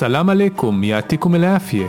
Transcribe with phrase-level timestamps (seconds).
[0.00, 1.88] סלאם עליכום, יעתיקום אל-עפיה.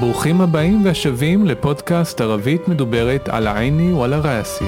[0.00, 4.64] ברוכים הבאים והשבים לפודקאסט ערבית מדוברת על העיני ועל הראסי.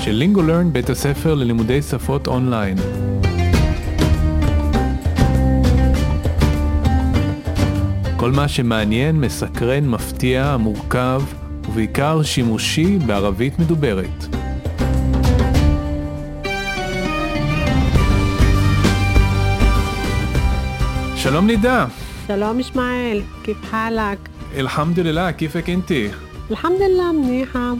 [0.00, 2.76] של לינגולרן בית הספר ללימודי שפות אונליין.
[8.16, 11.22] כל מה שמעניין, מסקרן, מפתיע, מורכב,
[11.68, 14.41] ובעיקר שימושי בערבית מדוברת.
[21.22, 21.86] שלום נידה.
[22.26, 24.18] שלום ישמעאל, כיף חלק?
[24.56, 26.08] אלחמדוללה, כיפק אינתי.
[26.50, 27.72] אלחמדוללה, מניחה.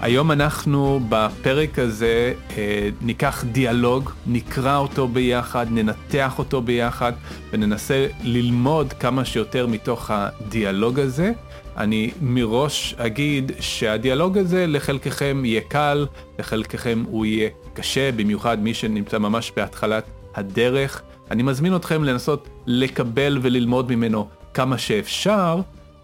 [0.00, 7.12] היום אנחנו בפרק הזה אה, ניקח דיאלוג, נקרא אותו ביחד, ננתח אותו ביחד
[7.52, 11.32] וננסה ללמוד כמה שיותר מתוך הדיאלוג הזה.
[11.76, 16.06] אני מראש אגיד שהדיאלוג הזה לחלקכם יהיה קל,
[16.38, 20.04] לחלקכם הוא יהיה קשה, במיוחד מי שנמצא ממש בהתחלת
[20.34, 21.02] הדרך.
[21.30, 25.60] אני מזמין אתכם לנסות לקבל וללמוד ממנו כמה שאפשר,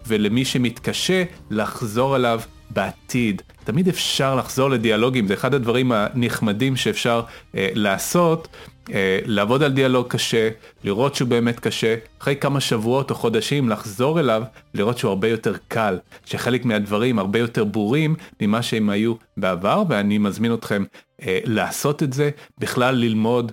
[0.06, 3.42] ולמי שמתקשה, לחזור אליו בעתיד.
[3.64, 7.22] תמיד אפשר לחזור לדיאלוגים, זה אחד הדברים הנחמדים שאפשר
[7.54, 8.48] אה, לעשות,
[8.92, 10.48] אה, לעבוד על דיאלוג קשה,
[10.84, 14.42] לראות שהוא באמת קשה, אחרי כמה שבועות או חודשים לחזור אליו,
[14.74, 20.18] לראות שהוא הרבה יותר קל, שחלק מהדברים הרבה יותר ברורים ממה שהם היו בעבר, ואני
[20.18, 20.84] מזמין אתכם
[21.22, 23.52] אה, לעשות את זה, בכלל ללמוד.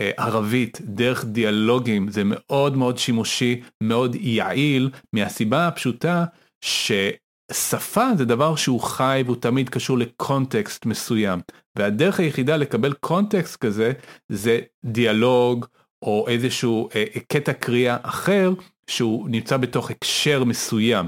[0.00, 6.24] אה, ערבית דרך דיאלוגים זה מאוד מאוד שימושי, מאוד יעיל, מהסיבה הפשוטה
[6.64, 11.40] ששפה זה דבר שהוא חי והוא תמיד קשור לקונטקסט מסוים.
[11.78, 13.92] והדרך היחידה לקבל קונטקסט כזה
[14.28, 15.66] זה דיאלוג
[16.02, 18.52] או איזשהו אה, קטע קריאה אחר
[18.86, 21.06] שהוא נמצא בתוך הקשר מסוים.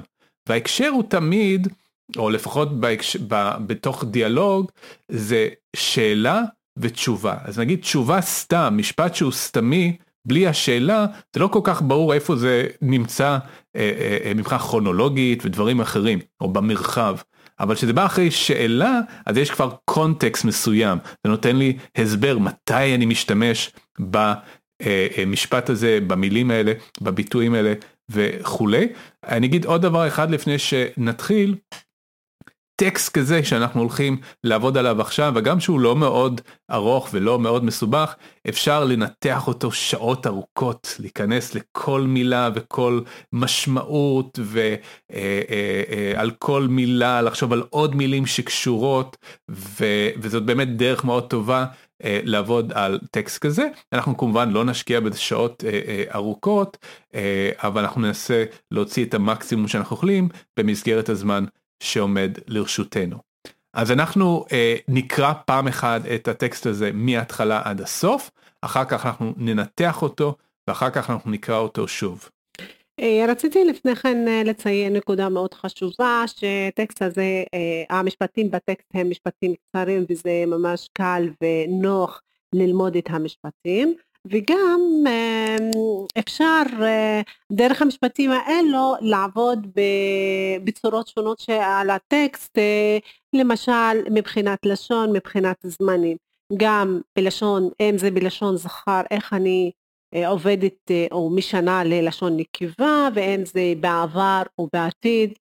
[0.48, 1.68] וההקשר הוא תמיד,
[2.16, 3.16] או לפחות בהקש...
[3.16, 3.50] ב...
[3.66, 4.70] בתוך דיאלוג,
[5.08, 6.42] זה שאלה
[6.76, 7.36] ותשובה.
[7.44, 12.36] אז נגיד תשובה סתם, משפט שהוא סתמי, בלי השאלה, זה לא כל כך ברור איפה
[12.36, 13.38] זה נמצא אה,
[13.76, 17.16] אה, אה, מבחינה כרונולוגית ודברים אחרים, או במרחב.
[17.60, 20.98] אבל כשזה בא אחרי שאלה, אז יש כבר קונטקסט מסוים.
[21.24, 27.74] זה נותן לי הסבר מתי אני משתמש במשפט הזה, במילים האלה, בביטויים האלה
[28.10, 28.88] וכולי.
[29.28, 31.54] אני אגיד עוד דבר אחד לפני שנתחיל.
[32.84, 38.14] טקסט כזה שאנחנו הולכים לעבוד עליו עכשיו וגם שהוא לא מאוד ארוך ולא מאוד מסובך
[38.48, 43.00] אפשר לנתח אותו שעות ארוכות להיכנס לכל מילה וכל
[43.32, 44.78] משמעות ועל
[45.12, 49.16] אה, אה, אה, כל מילה לחשוב על עוד מילים שקשורות
[50.18, 51.64] וזאת באמת דרך מאוד טובה
[52.04, 53.68] לעבוד על טקסט כזה.
[53.92, 55.64] אנחנו כמובן לא נשקיע בזה שעות
[56.14, 56.86] ארוכות
[57.56, 60.28] אבל אנחנו ננסה להוציא את המקסימום שאנחנו יכולים
[60.58, 61.44] במסגרת הזמן
[61.82, 63.16] שעומד לרשותנו.
[63.74, 68.30] אז אנחנו אה, נקרא פעם אחת את הטקסט הזה מההתחלה עד הסוף,
[68.62, 70.36] אחר כך אנחנו ננתח אותו
[70.68, 72.28] ואחר כך אנחנו נקרא אותו שוב.
[73.00, 79.10] אה, רציתי לפני כן אה, לציין נקודה מאוד חשובה שטקסט הזה, אה, המשפטים בטקסט הם
[79.10, 82.22] משפטים קצרים וזה ממש קל ונוח
[82.54, 83.94] ללמוד את המשפטים.
[84.30, 85.70] וגם אמ,
[86.18, 87.20] אפשר אה,
[87.52, 89.66] דרך המשפטים האלו לעבוד
[90.64, 92.98] בצורות שונות על הטקסט, אה,
[93.32, 96.16] למשל מבחינת לשון, מבחינת זמנים.
[96.56, 99.70] גם בלשון, אם זה בלשון זכר, איך אני
[100.14, 105.32] אה, עובדת או משנה ללשון נקבה, ואם זה בעבר או בעתיד,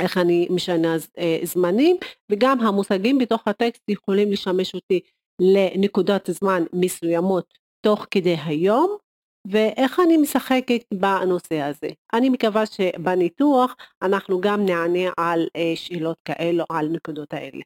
[0.00, 0.96] איך אני משנה
[1.42, 1.96] זמנים,
[2.32, 5.00] וגם המושגים בתוך הטקסט יכולים לשמש אותי
[5.40, 8.96] לנקודות זמן מסוימות תוך כדי היום
[9.50, 11.88] ואיך אני משחקת בנושא הזה.
[12.12, 17.60] אני מקווה שבניתוח אנחנו גם נענה על אה, שאלות כאלו, על נקודות האלה.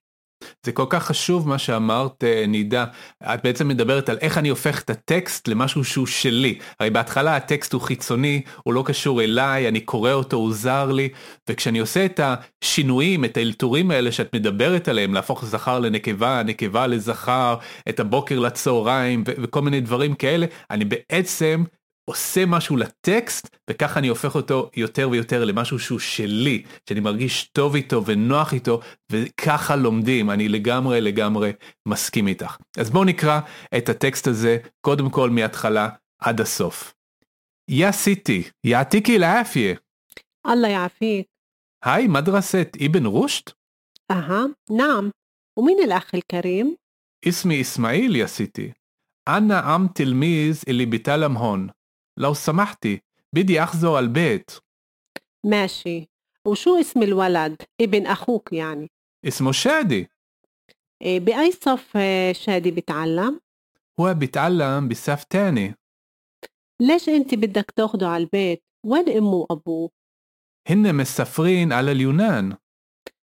[0.66, 2.84] זה כל כך חשוב מה שאמרת אה, נידה,
[3.22, 6.58] את בעצם מדברת על איך אני הופך את הטקסט למשהו שהוא שלי.
[6.80, 11.08] הרי בהתחלה הטקסט הוא חיצוני, הוא לא קשור אליי, אני קורא אותו, הוא זר לי,
[11.50, 17.56] וכשאני עושה את השינויים, את האלתורים האלה שאת מדברת עליהם, להפוך זכר לנקבה, נקבה לזכר,
[17.88, 21.64] את הבוקר לצהריים וכל מיני דברים כאלה, אני בעצם
[22.09, 27.75] עושה משהו לטקסט וככה אני הופך אותו יותר ויותר למשהו שהוא שלי שאני מרגיש טוב
[27.75, 28.79] איתו ונוח איתו
[29.11, 31.51] וככה לומדים אני לגמרי לגמרי
[31.87, 33.39] מסכים איתך אז בואו נקרא
[33.77, 35.89] את הטקסט הזה קודם כל מההתחלה
[36.19, 36.93] עד הסוף.
[37.69, 39.75] יא סיטי יעתיקי לעפיה.
[40.45, 41.27] אללה יעפיק.
[41.85, 43.51] היי מדרסת אבן רושט?
[44.11, 45.09] אהה נעם
[45.59, 46.75] ומין אל-אח אל-כרים?
[47.27, 48.73] اسمي إسماعيل يا ستي
[49.27, 51.69] أنا عم تلميذ اللي بتعلم هون
[52.16, 53.02] لو سمحتي
[53.32, 54.50] بدي أحذر البيت.
[55.46, 56.08] ماشي.
[56.46, 58.90] وشو اسم الولد؟ ابن أخوك يعني.
[59.24, 60.10] اسمه شادي.
[61.02, 63.40] آه، بأي صف آه، شادي بتعلم؟
[64.00, 65.74] هو بيتعلم بصف تاني.
[66.80, 69.90] ليش أنت بدك تاخده على البيت؟ وين أمه وأبوه؟
[70.68, 72.56] هن مسافرين على اليونان.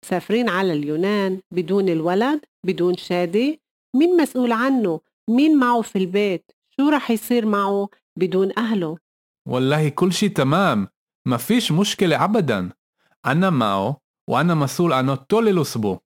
[0.04, 3.60] مسافرين على اليونان بدون الولد بدون شادي؟
[3.96, 5.00] مين مسؤول عنه؟
[5.30, 7.88] مين معه في البيت؟ شو رح يصير معه؟
[8.18, 8.98] بدون أهله.
[9.48, 10.88] والله كل شيء تمام.
[11.28, 12.70] ما فيش مشكلة أبدا.
[13.26, 13.96] أنا معه
[14.30, 16.00] وأنا مسؤول عنه طول الأسبوع.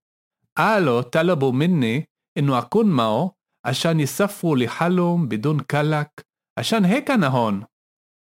[0.58, 2.08] قالوا طلبوا مني
[2.38, 3.32] إنه أكون معه
[3.67, 6.26] عشان يسافروا لحالهم بدون كلك.
[6.58, 7.64] عشان هيك أنا هون.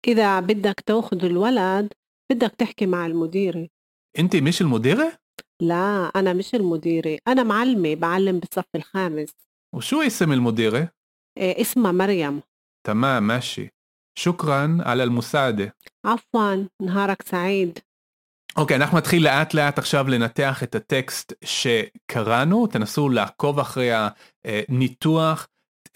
[0.06, 1.92] إذا بدك تأخذ الولد
[2.32, 3.68] بدك تحكي مع المديرة.
[4.18, 5.18] أنت مش المديرة؟
[5.62, 7.18] لا أنا مش المديرة.
[7.28, 9.30] أنا معلمة بعلم بالصف الخامس.
[9.74, 10.90] وشو اسم المديرة؟
[11.38, 12.42] إيه اسمها مريم.
[12.87, 13.67] تمام ماشي
[14.19, 15.75] شكرا على المساعدة
[16.05, 17.79] عفوا نهارك سعيد
[18.57, 23.89] אוקיי, אנחנו נתחיל לאט לאט עכשיו לנתח את הטקסט שקראנו, תנסו לעקוב אחרי
[24.45, 25.47] הניתוח,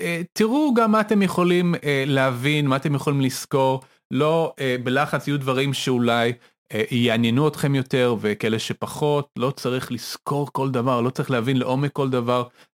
[0.01, 3.81] אה, תראו גם מה אתם יכולים אה, להבין, מה אתם יכולים לזכור,
[4.12, 6.33] לא אה, בלחץ יהיו דברים שאולי
[6.74, 11.92] אה, יעניינו אתכם יותר וכאלה שפחות, לא צריך לזכור כל דבר, לא צריך להבין לעומק
[11.92, 12.44] כל דבר,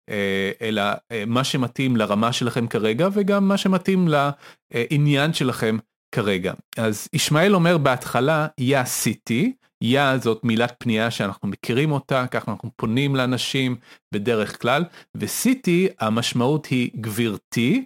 [0.62, 0.82] אלא
[1.12, 5.76] אה, מה שמתאים לרמה שלכם כרגע וגם מה שמתאים לעניין שלכם
[6.14, 6.52] כרגע.
[6.78, 9.52] אז ישמעאל אומר בהתחלה, יא עשיתי,
[9.82, 13.76] יא זאת מילת פנייה שאנחנו מכירים אותה, ככה אנחנו פונים לאנשים
[14.14, 14.84] בדרך כלל,
[15.16, 17.84] וסיטי המשמעות היא גבירתי,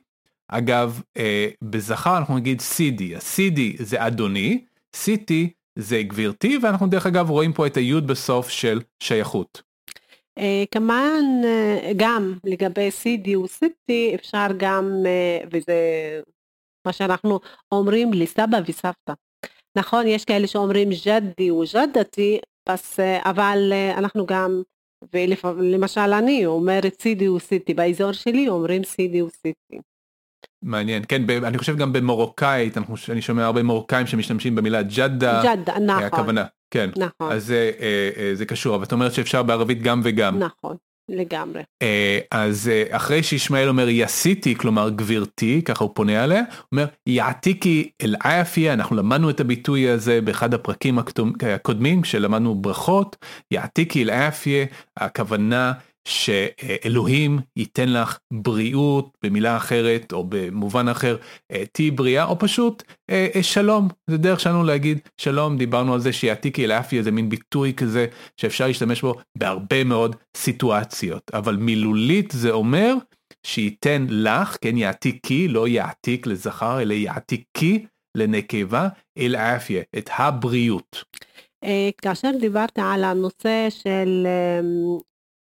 [0.49, 4.65] אגב אה, בזכר אנחנו נגיד סידי, הסידי זה אדוני,
[4.97, 9.66] סיטי זה גבירתי, ואנחנו דרך אגב רואים פה את היוד בסוף של שייכות.
[10.39, 15.75] אה, כמובן אה, גם לגבי سيدي وستي אפשר גם, אה, וזה
[16.87, 17.41] מה שאנחנו
[17.73, 19.13] אומרים לסבא וסבתא.
[19.79, 22.39] נכון, יש כאלה שאומרים جدي وجدتي,
[23.25, 24.63] אבל אנחנו גם,
[25.13, 29.79] ולמשל אני אומרת سيدي وستي, באזור שלי אומרים سيدي وستي.
[30.63, 35.43] מעניין, כן, ב- אני חושב גם במרוקאית, אנחנו, אני שומע הרבה מרוקאים שמשתמשים במילה جدة,
[35.45, 39.43] جدة, נכון, הכוונה, כן, נכון, אז זה, אה, אה, זה קשור, אבל את אומרת שאפשר
[39.43, 40.39] בערבית גם וגם.
[40.39, 40.77] נכון,
[41.09, 41.63] לגמרי.
[41.83, 46.87] אה, אז אה, אחרי שישמעאל אומר יסיתי, כלומר גבירתי, ככה הוא פונה עליה, הוא אומר
[47.07, 53.17] יעתיקי אל עפיה, אנחנו למדנו את הביטוי הזה באחד הפרקים הקודמים, כשלמדנו ברכות,
[53.51, 54.67] יעתיקי אל עפיה,
[54.97, 55.73] הכוונה
[56.07, 61.17] שאלוהים ייתן לך בריאות, במילה אחרת או במובן אחר,
[61.53, 66.01] אה, תהיי בריאה, או פשוט אה, אה, שלום, זה דרך שלנו להגיד שלום, דיברנו על
[66.01, 68.07] זה שיעתיקי אל עפיה זה מין ביטוי כזה
[68.41, 72.95] שאפשר להשתמש בו בהרבה מאוד סיטואציות, אבל מילולית זה אומר
[73.47, 77.87] שייתן לך, כן יעתיקי, לא יעתיק לזכר, אלא יעתיקי
[78.17, 78.89] לנקבה
[79.19, 81.05] אל עפיה, את הבריאות.
[82.03, 84.99] כאשר דיברת על הנושא של אמ,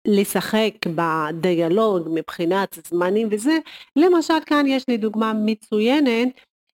[0.07, 3.57] לשחק בדיאלוג מבחינת זמנים וזה,
[3.95, 6.27] למשל כאן יש לי דוגמה מצוינת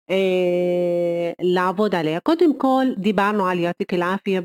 [0.09, 2.19] אה, לעבוד עליה.
[2.19, 4.41] קודם כל דיברנו על יעתיק אל-עפיה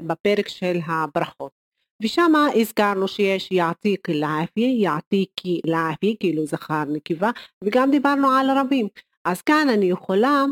[0.00, 1.60] בפרק של הברכות.
[2.02, 7.30] ושם הזכרנו שיש יעתיק אל-עפיה, יעתיקי אל-עפיה, כאילו זכר נקבה,
[7.64, 8.88] וגם דיברנו על רבים.
[9.24, 10.44] אז כאן אני יכולה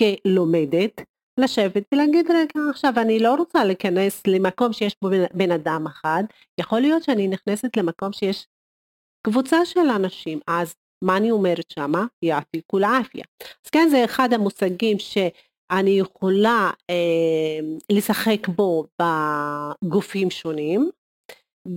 [0.00, 1.02] כלומדת
[1.38, 6.24] לשבת ולהגיד רגע עכשיו אני לא רוצה להיכנס למקום שיש בו בן, בן אדם אחד,
[6.60, 8.46] יכול להיות שאני נכנסת למקום שיש
[9.26, 12.06] קבוצה של אנשים, אז מה אני אומרת שמה?
[12.22, 13.24] יעתיקו לעפיה.
[13.64, 17.58] אז כן זה אחד המושגים שאני יכולה אה,
[17.92, 20.90] לשחק בו בגופים שונים,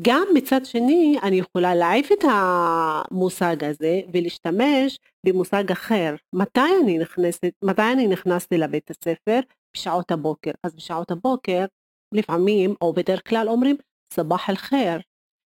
[0.01, 6.15] גם מצד שני אני יכולה להעיף את המושג הזה ולהשתמש במושג אחר.
[6.33, 9.39] מתי אני נכנסת, מתי אני נכנסתי לבית הספר?
[9.73, 10.51] בשעות הבוקר.
[10.63, 11.65] אז בשעות הבוקר
[12.13, 13.75] לפעמים או בדרך כלל אומרים
[14.13, 14.99] סבח אל-חיר.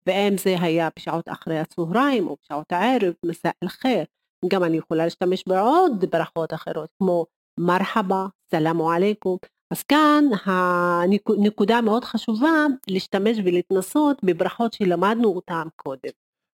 [0.07, 4.05] ואם זה היה בשעות אחרי הצהריים או בשעות הערב, מסע אל-חיר.
[4.49, 7.27] גם אני יכולה להשתמש בעוד ברכות אחרות כמו
[7.61, 9.37] מרחבה, סלאמו עליכום.
[9.73, 16.11] אז כאן הנקודה מאוד חשובה להשתמש ולהתנסות בברכות שלמדנו אותן קודם.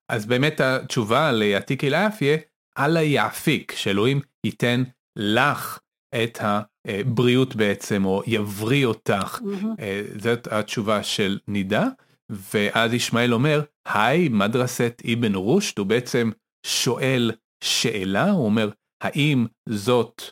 [0.09, 2.37] אז באמת התשובה ליעתיק אל עפיה,
[2.79, 4.83] אללה יעפיק, שאלוהים ייתן
[5.17, 5.79] לך
[6.23, 9.41] את הבריאות בעצם, או יבריא אותך.
[9.81, 11.87] אה, זאת התשובה של נידה,
[12.31, 16.31] ואז ישמעאל אומר, היי מדרסת אבן רושט, הוא בעצם
[16.67, 17.31] שואל
[17.65, 18.71] שאלה, הוא אומר,
[19.03, 20.23] האם זאת,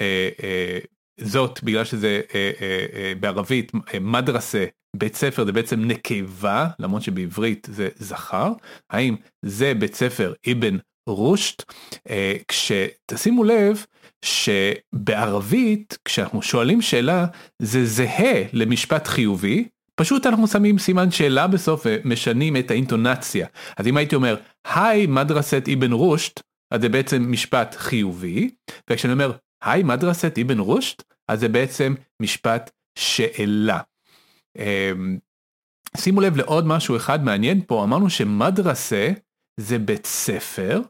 [0.00, 0.78] אה, אה,
[1.20, 4.64] זאת בגלל שזה אה, אה, אה, בערבית אה, מדרסה,
[4.96, 8.52] בית ספר זה בעצם נקבה, למרות שבעברית זה זכר,
[8.90, 10.76] האם זה בית ספר אבן
[11.08, 11.62] רושט,
[12.10, 13.84] אה, כשתשימו לב
[14.24, 17.26] שבערבית כשאנחנו שואלים שאלה
[17.62, 19.68] זה זהה למשפט חיובי,
[20.00, 23.46] פשוט אנחנו שמים סימן שאלה בסוף ומשנים את האינטונציה.
[23.76, 24.36] אז אם הייתי אומר,
[24.74, 26.40] היי מדרסת אבן רושט,
[26.70, 28.50] אז זה בעצם משפט חיובי,
[28.90, 33.80] וכשאני אומר, היי מדרסת אבן רושט, אז זה בעצם משפט שאלה.
[34.58, 35.18] אמ,
[35.96, 39.10] שימו לב לעוד משהו אחד מעניין פה, אמרנו שמדרסה
[39.60, 40.80] זה בית ספר,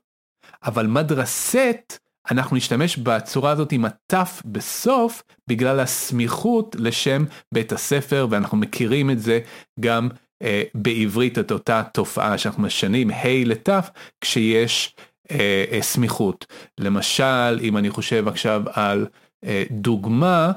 [0.64, 1.98] אבל מדרסת
[2.30, 7.24] אנחנו נשתמש בצורה הזאת עם התף בסוף בגלל הסמיכות לשם
[7.54, 9.40] בית הספר ואנחנו מכירים את זה
[9.80, 10.08] גם
[10.42, 14.94] אה, בעברית את אותה תופעה שאנחנו משנים ה' לתף כשיש
[15.80, 16.46] סמיכות.
[16.80, 19.06] למשל אם אני חושב עכשיו על
[19.44, 20.52] אה, דוגמה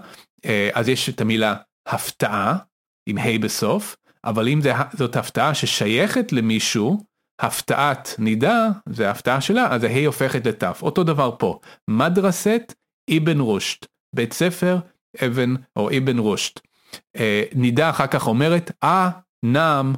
[0.45, 1.55] אה, אז יש את המילה
[1.87, 2.57] הפתעה
[3.05, 7.03] עם ה' בסוף אבל אם זה, זאת הפתעה ששייכת למישהו
[7.39, 12.73] הפתעת נידה זה ההפתעה שלה אז הה' הופכת לת' אותו דבר פה מדרסת
[13.17, 14.77] אבן רושט בית ספר
[15.25, 16.59] אבן או אבן רושט
[17.15, 19.09] אה, נידה אחר כך אומרת אה
[19.45, 19.93] נעם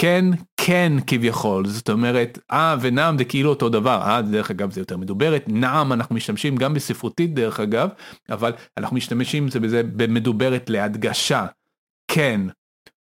[0.00, 0.24] כן
[0.70, 1.66] כן כביכול.
[1.66, 4.02] זאת אומרת אה ונעם זה כאילו אותו דבר.
[4.02, 5.44] אה דרך אגב זה יותר מדוברת.
[5.46, 7.88] נעם אנחנו משתמשים גם בספרותית דרך אגב
[8.28, 11.46] אבל אנחנו משתמשים בזה במדוברת להדגשה.
[12.10, 12.40] כן.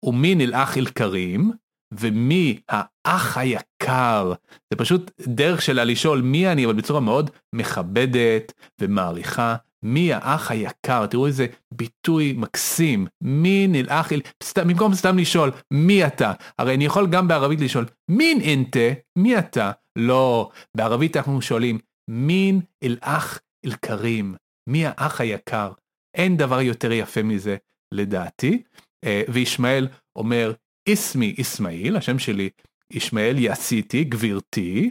[0.05, 1.53] ומי נלאך אל כרים
[1.93, 4.33] ומי האח היקר?
[4.71, 11.07] זה פשוט דרך שלה לשאול מי אני אבל בצורה מאוד מכבדת ומעריכה מי האח היקר?
[11.07, 13.07] תראו איזה ביטוי מקסים.
[13.21, 16.33] מי נלאך אל סתם במקום סתם לשאול מי אתה?
[16.59, 19.73] הרי אני יכול גם בערבית לשאול מין אינטה מי אתה?
[19.97, 20.51] לא.
[20.77, 24.35] בערבית אנחנו שואלים מין אל אח אל כרים
[24.67, 25.73] מי האח היקר?
[26.15, 27.57] אין דבר יותר יפה מזה
[27.93, 28.63] לדעתי.
[29.05, 30.53] אה, וישמעאל אומר
[30.87, 32.51] איסמי איסמעיל, השם שלי
[32.91, 34.91] ישמעאל יעשיתי, גבירתי,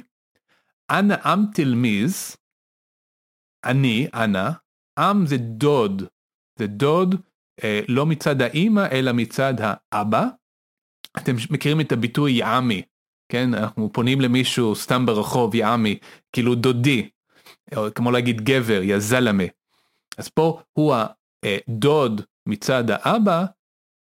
[0.92, 2.36] אנא עם תלמיז,
[3.66, 4.50] אני, אנא,
[5.00, 6.04] עם זה דוד,
[6.60, 7.16] זה דוד
[7.64, 10.28] אה, לא מצד האימא אלא מצד האבא.
[11.18, 12.82] אתם מכירים את הביטוי יעמי,
[13.32, 13.54] כן?
[13.54, 16.00] אנחנו פונים למישהו סתם ברחוב יעמי,
[16.32, 17.10] כאילו דודי,
[17.76, 19.44] או כמו להגיד גבר, יא זלמה.
[20.18, 23.46] אז פה הוא הדוד אה, מצד האבא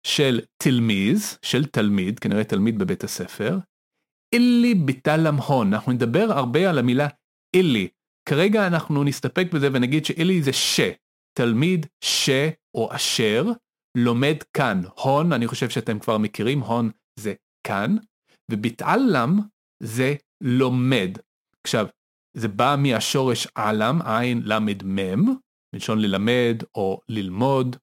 [0.06, 3.58] של תלמיז, של תלמיד, כנראה תלמיד בבית הספר,
[4.32, 7.08] אילי ביטלם הון, אנחנו נדבר הרבה על המילה
[7.56, 7.88] אילי,
[8.28, 10.80] כרגע אנחנו נסתפק בזה ונגיד שאילי זה ש,
[11.32, 12.30] תלמיד ש
[12.74, 13.46] או אשר,
[13.96, 17.34] לומד כאן, הון, אני חושב שאתם כבר מכירים, הון זה
[17.66, 17.96] כאן,
[18.50, 19.38] וביטעלם
[19.82, 21.18] זה לומד.
[21.64, 21.86] עכשיו,
[22.36, 25.34] זה בא מהשורש עלם, עין למד מם,
[25.74, 27.76] מלשון ללמד או ללמוד,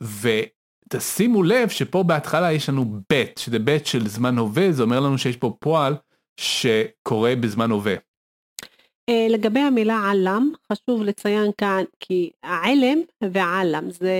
[0.00, 0.28] ו...
[0.96, 5.18] תשימו לב שפה בהתחלה יש לנו ב' שזה ב' של זמן הווה זה אומר לנו
[5.18, 5.96] שיש פה פועל
[6.40, 7.94] שקורה בזמן הווה.
[9.08, 14.14] אה, לגבי המילה עלם חשוב לציין כאן כי העלם ועלם זה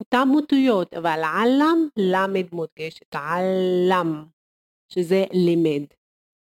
[0.00, 4.24] אותם אותיות אבל עלם למד מודגשת עלם
[4.92, 5.84] שזה לימד.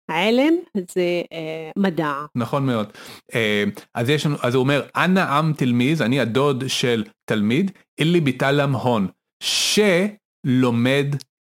[0.09, 0.53] העלם
[0.91, 2.25] זה אה, מדע.
[2.35, 2.91] נכון מאוד.
[3.35, 8.75] אה, אז יש אז הוא אומר, אנא עם תלמיז, אני הדוד של תלמיד, אילי ביטלם
[8.75, 9.07] הון.
[9.43, 11.05] שלומד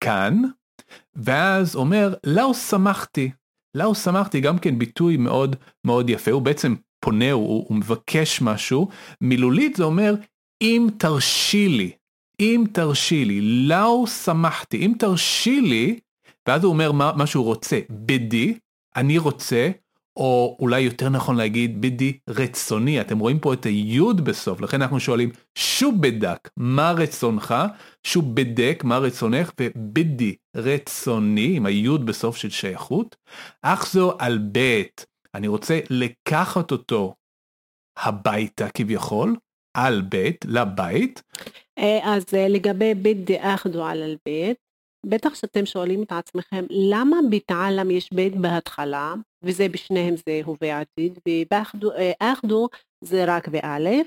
[0.04, 0.42] כאן,
[1.14, 3.30] ואז אומר, לאו שמחתי.
[3.74, 8.88] לאו שמחתי גם כן ביטוי מאוד מאוד יפה, הוא בעצם פונה, הוא, הוא מבקש משהו,
[9.20, 10.14] מילולית זה אומר,
[10.62, 11.90] אם תרשי לי,
[12.40, 15.98] אם תרשי לי, לאו שמחתי, אם תרשי לי,
[16.48, 18.54] ואז הוא אומר מה, מה שהוא רוצה, בדי,
[18.96, 19.70] אני רוצה,
[20.16, 25.00] או אולי יותר נכון להגיד בדי רצוני, אתם רואים פה את היוד בסוף, לכן אנחנו
[25.00, 27.54] שואלים שוב בדק, מה רצונך?
[28.07, 29.52] שוב בדק, מה רצונך?
[29.61, 33.16] ובדי רצוני, עם היוד בסוף של שייכות.
[33.62, 37.14] אך זו על בית, אני רוצה לקחת אותו
[37.99, 39.37] הביתה כביכול,
[39.76, 41.23] על בית, לבית.
[41.78, 44.57] אה, אז אה, לגבי בית דאחדו על בית,
[45.06, 51.18] בטח שאתם שואלים את עצמכם למה בתעלם יש בית בהתחלה וזה בשניהם זה הווה עתיד
[51.28, 52.68] ובאחדו
[53.04, 54.06] זה רק באלף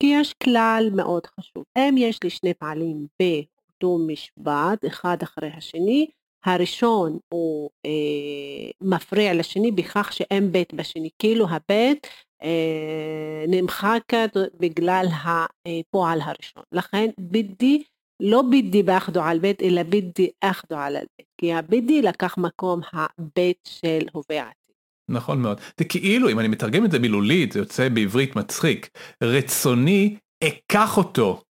[0.00, 1.64] כי יש כלל מאוד חשוב.
[1.78, 6.06] אם יש לי שני פעלים באותו משפט אחד אחרי השני
[6.44, 11.10] הראשון הוא אה, מפריע לשני בכך שאין בית בשני.
[11.18, 12.06] כאילו הבית
[12.42, 14.02] אה, נמחק
[14.60, 16.62] בגלל הפועל הראשון.
[16.72, 17.82] לכן בדי
[18.20, 21.28] לא בידי באחדו על בית, אלא בידי אחדו על הבית.
[21.40, 24.74] כי הבידי לקח מקום הבית של הווה העתיד.
[25.08, 25.60] נכון מאוד.
[25.78, 28.88] זה כאילו, אם אני מתרגם את זה מילולית, זה יוצא בעברית מצחיק.
[29.22, 31.42] רצוני אקח אותו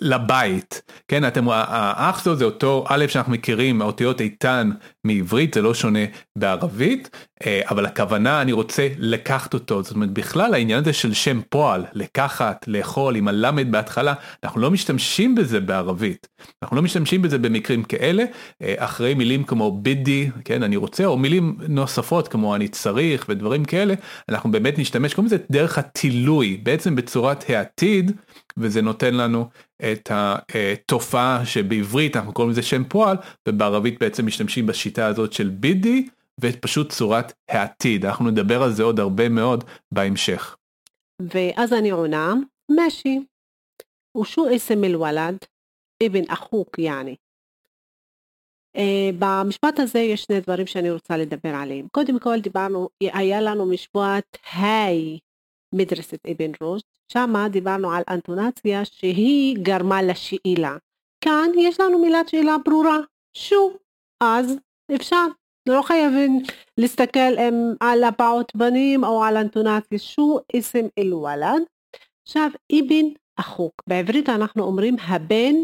[0.00, 0.82] לבית.
[1.08, 4.70] כן, אתם, האח זו זה אותו א' שאנחנו מכירים, האותיות איתן
[5.04, 6.04] מעברית, זה לא שונה
[6.36, 7.10] בערבית.
[7.46, 12.64] אבל הכוונה אני רוצה לקחת אותו זאת אומרת בכלל העניין הזה של שם פועל לקחת
[12.68, 14.14] לאכול עם הלמד בהתחלה
[14.44, 16.28] אנחנו לא משתמשים בזה בערבית
[16.62, 18.24] אנחנו לא משתמשים בזה במקרים כאלה
[18.62, 23.94] אחרי מילים כמו בידי כן אני רוצה או מילים נוספות כמו אני צריך ודברים כאלה
[24.28, 28.12] אנחנו באמת נשתמש קוראים לזה דרך התילוי בעצם בצורת העתיד
[28.56, 29.48] וזה נותן לנו
[29.82, 33.16] את התופעה שבעברית אנחנו קוראים לזה שם פועל
[33.48, 36.08] ובערבית בעצם משתמשים בשיטה הזאת של בידי
[36.40, 40.56] ופשוט צורת העתיד אנחנו נדבר על זה עוד הרבה מאוד בהמשך.
[41.20, 42.34] ואז אני עונה
[42.70, 43.20] משי.
[44.20, 45.38] ושו אסם אל וולד
[46.06, 47.16] אבן אחוק יעני.
[48.76, 51.88] אה, במשפט הזה יש שני דברים שאני רוצה לדבר עליהם.
[51.92, 55.18] קודם כל דיברנו, היה לנו משפט היי
[55.74, 60.76] מדרסת אבן רושד שמה דיברנו על אנטונציה שהיא גרמה לשאלה.
[61.24, 62.98] כאן יש לנו מילת שאלה ברורה,
[63.36, 63.70] שו,
[64.20, 64.56] אז
[64.94, 65.26] אפשר.
[65.68, 66.42] לא חייבים
[66.78, 71.62] להסתכל עם, על הפעות בנים או על אנטונציה, שו אסם אל וולד.
[72.26, 75.54] עכשיו, אבן אחוק, בעברית אנחנו אומרים הבן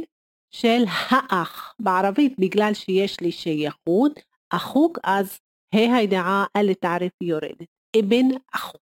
[0.51, 4.21] של האח, בערבית בגלל שיש לי שייכות,
[4.51, 5.39] אחוק אז
[5.75, 7.67] ה' הידיעה על תעריף יורדת,
[7.99, 8.84] אבן אחוק.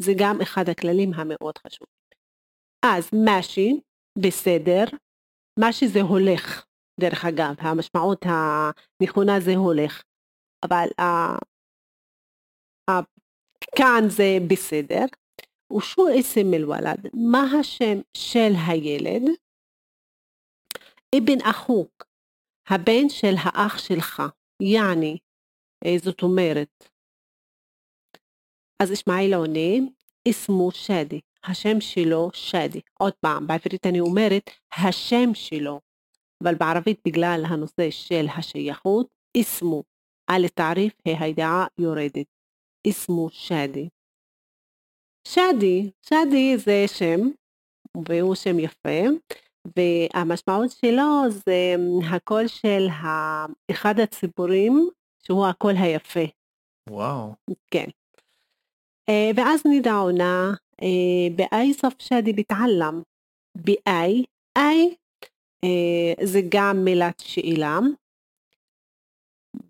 [0.00, 1.94] זה גם אחד הכללים המאוד חשובים.
[2.86, 3.80] אז משי,
[4.18, 4.84] בסדר,
[5.58, 6.66] משי זה הולך,
[7.00, 10.02] דרך אגב, המשמעות הנכונה זה הולך,
[10.64, 10.88] אבל.
[13.76, 15.04] כאן זה בסדר.
[15.76, 19.22] ושו אסם אל-ולד, מה השם של הילד?
[21.18, 22.04] אבן אחוק,
[22.68, 24.22] הבן של האח שלך,
[24.62, 25.18] יעני,
[25.98, 26.88] זאת אומרת,
[28.82, 29.88] אז אשמעאל עונה,
[30.28, 32.80] אסמו שדי, השם שלו שדי.
[32.98, 35.80] עוד פעם, בעברית אני אומרת השם שלו,
[36.42, 39.06] אבל בערבית בגלל הנושא של השייכות,
[39.40, 39.82] אסמו,
[40.30, 42.26] על תעריף הידיעה יורדת.
[42.88, 43.88] אסמו שדי.
[45.28, 47.20] שדי, שדי זה שם,
[48.08, 49.00] והוא שם יפה,
[49.76, 51.74] והמשמעות שלו זה
[52.10, 52.86] הקול של
[53.70, 54.88] אחד הציפורים,
[55.26, 56.24] שהוא הקול היפה.
[56.90, 57.34] וואו.
[57.70, 57.86] כן.
[59.10, 60.52] ואז נדע עונה
[61.36, 63.02] באי סוף שדי בתעלם.
[63.56, 64.24] באי,
[64.58, 64.94] אי
[66.24, 67.78] זה גם מילת שאלה.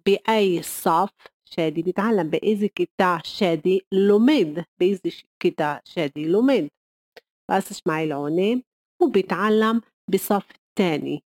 [0.06, 1.10] באי סוף
[1.44, 4.46] שדי בתעלם, באיזה כיתה שדי לומד,
[4.80, 5.08] באיזה
[5.40, 6.64] כיתה שדי לומד.
[7.50, 8.52] ואז אשמעאל עונה,
[9.02, 9.78] הוא בתעלם
[10.10, 10.44] בסוף
[10.74, 11.20] תני.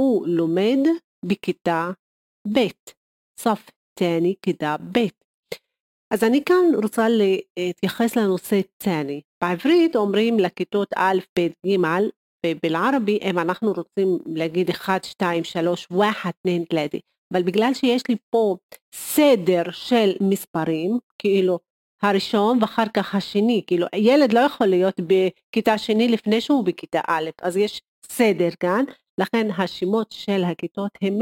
[0.00, 0.78] הוא לומד
[1.24, 1.90] בכיתה
[2.52, 2.58] ב',
[3.40, 4.98] סוף תני כיתה ב'.
[6.12, 9.20] אז אני כאן רוצה להתייחס לנושא תני.
[9.42, 11.76] בעברית אומרים לכיתות א', ב', ג',
[12.46, 16.88] ובלערבי אם אנחנו רוצים להגיד 1, 2, 3, 1, 2, 3,
[17.34, 18.56] אבל בגלל שיש לי פה
[18.94, 21.58] סדר של מספרים, כאילו
[22.02, 27.30] הראשון ואחר כך השני, כאילו ילד לא יכול להיות בכיתה שני לפני שהוא בכיתה א',
[27.42, 28.84] אז יש סדר כאן,
[29.18, 31.18] לכן השמות של הכיתות הם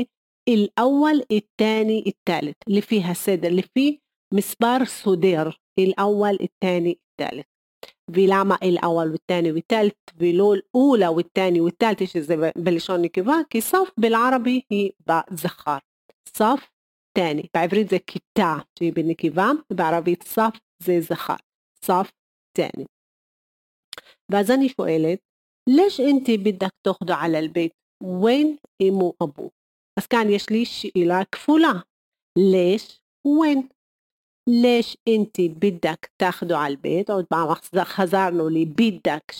[0.48, 3.96] אל-אוול, אל-תני, אל-תלת, לפי הסדר, לפי
[4.33, 7.45] מספר סודר, אל-אוול, אל-תני, אל-תלת.
[8.11, 14.91] ולמה אל-אוול والتاني والتالت ולא אולה والتاني والتالت שזה בלשון נקבה, כי סוף בלערבי היא
[15.07, 15.77] בזכר.
[16.37, 16.69] סוף
[17.17, 21.35] תני, בעברית זה כיתה שהיא בנקבה, בערבית סוף זה זכר.
[21.85, 22.11] סוף
[22.57, 22.85] תני.
[24.31, 25.19] ואז אני שואלת,
[25.69, 27.71] ليش انت بدك تاخده على البيت
[28.03, 29.49] وين امو ابو
[29.99, 31.73] אז כאן יש לי שאלה כפולה.
[32.37, 33.69] ليش وين
[34.49, 37.47] ليش انت بدك تاخده على البيت עוד פעם
[37.83, 39.31] חזרנו לבידק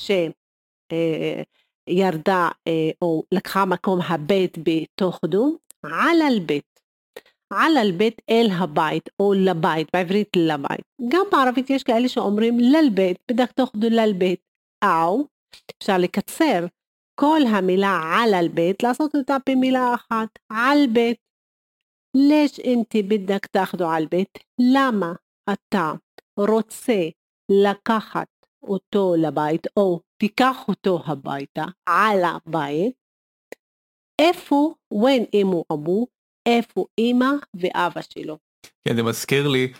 [1.90, 2.50] שירדה
[3.02, 6.76] או לקחה מקום הבית בתוכדו על البيت
[7.54, 13.52] על البيت אל הבית או לבית בעברית לבית גם בערבית יש כאלה שאומרים ללבית בדק
[13.52, 14.40] תאכדו ללבית
[14.84, 15.28] או
[15.82, 16.66] אפשר לקצר
[17.20, 21.18] כל המילה על البيت לעשות אותה במילה אחת על בית
[22.16, 24.38] ليش انت بدك تاخده على البيت
[24.76, 25.14] למה
[25.54, 25.94] אתה
[26.40, 27.10] רוצה
[27.52, 28.28] לקחת
[28.64, 32.94] אותו לבית או תיקח אותו הביתה על הבית
[34.22, 36.08] איפה ון אמו אבו
[36.48, 38.38] איפה אמא ואבא שלו.
[38.88, 39.74] כן זה מזכיר לי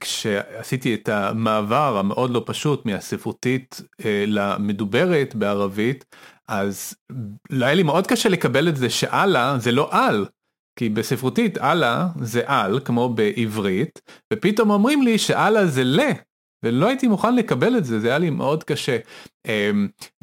[0.00, 3.80] כשעשיתי את המעבר המאוד לא פשוט מהספרותית
[4.26, 6.04] למדוברת בערבית
[6.48, 6.94] אז
[7.50, 10.26] לא היה לי מאוד קשה לקבל את זה שאללה זה לא על
[10.75, 14.01] כי בספרותית אללה זה על כמו בעברית
[14.33, 15.99] ופתאום אומרים לי שאללה זה ל.
[16.65, 18.97] ולא הייתי מוכן לקבל את זה זה היה לי מאוד קשה.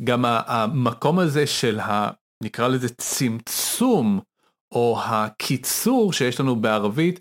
[0.05, 2.11] גם המקום הזה של ה...
[2.45, 4.21] נקרא לזה צמצום
[4.73, 7.21] או הקיצור שיש לנו בערבית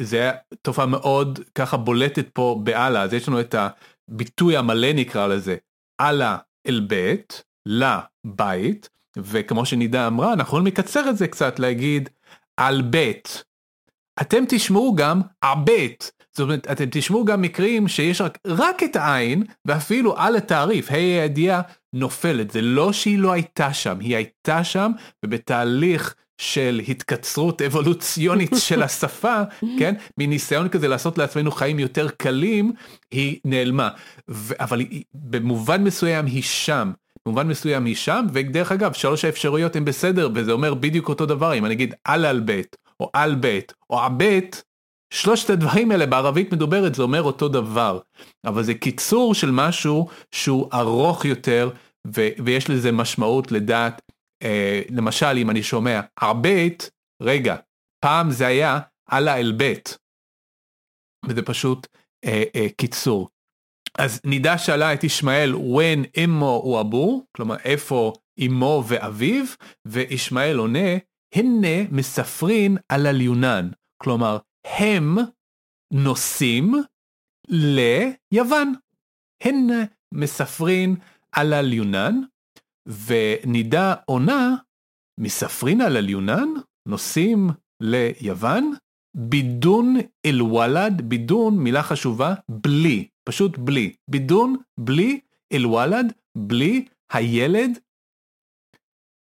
[0.00, 3.54] זה היה תופעה מאוד ככה בולטת פה באללה, אז יש לנו את
[4.10, 5.56] הביטוי המלא נקרא לזה,
[6.00, 12.08] אללה אל בית, לבית, וכמו שנידה אמרה, אנחנו יכולים לקצר את זה קצת, להגיד
[12.56, 13.44] על בית.
[14.20, 19.42] אתם תשמעו גם הבית, זאת אומרת, אתם תשמעו גם מקרים שיש רק, רק את העין,
[19.64, 21.60] ואפילו על התעריף, ה' הידיעה
[21.92, 22.50] נופלת.
[22.50, 24.92] זה לא שהיא לא הייתה שם, היא הייתה שם,
[25.24, 29.42] ובתהליך של התקצרות אבולוציונית של השפה,
[29.78, 32.72] כן, מניסיון כזה לעשות לעצמנו חיים יותר קלים,
[33.10, 33.88] היא נעלמה.
[34.30, 36.92] ו- אבל היא, במובן מסוים היא שם.
[37.30, 41.54] במובן מסוים היא שם, ודרך אגב, שלוש האפשרויות הן בסדר, וזה אומר בדיוק אותו דבר,
[41.54, 44.62] אם אני אגיד על על בית, או על בית, או הבית,
[45.12, 47.98] שלושת הדברים האלה בערבית מדוברת זה אומר אותו דבר,
[48.46, 51.70] אבל זה קיצור של משהו שהוא ארוך יותר,
[52.06, 54.02] ו- ויש לזה משמעות לדעת,
[54.42, 56.90] אה, למשל אם אני שומע הבית,
[57.22, 57.56] רגע,
[58.04, 58.78] פעם זה היה
[59.12, 59.98] אללה אל בית,
[61.26, 61.86] וזה פשוט
[62.24, 63.28] אה, אה, קיצור.
[63.98, 68.12] אז נידה שאלה את ישמעאל when אמו הוא אבו, כלומר איפה
[68.46, 69.44] אמו ואביו,
[69.86, 70.88] וישמעאל עונה,
[71.34, 73.68] הנה מספרין על הליונן,
[74.02, 75.16] כלומר הם
[75.92, 76.74] נוסעים
[77.48, 78.74] ליוון.
[79.42, 79.68] הן
[80.14, 80.96] מספרין
[81.32, 82.20] על הליונן,
[83.06, 84.56] ונידה עונה,
[85.20, 86.48] מספרין על הליונן,
[86.88, 87.50] נוסעים
[87.80, 88.72] ליוון,
[89.16, 95.20] בידון אל וולד, בידון מילה חשובה, בלי, פשוט בלי, בידון, בלי,
[95.52, 97.78] אל וולד, בלי הילד,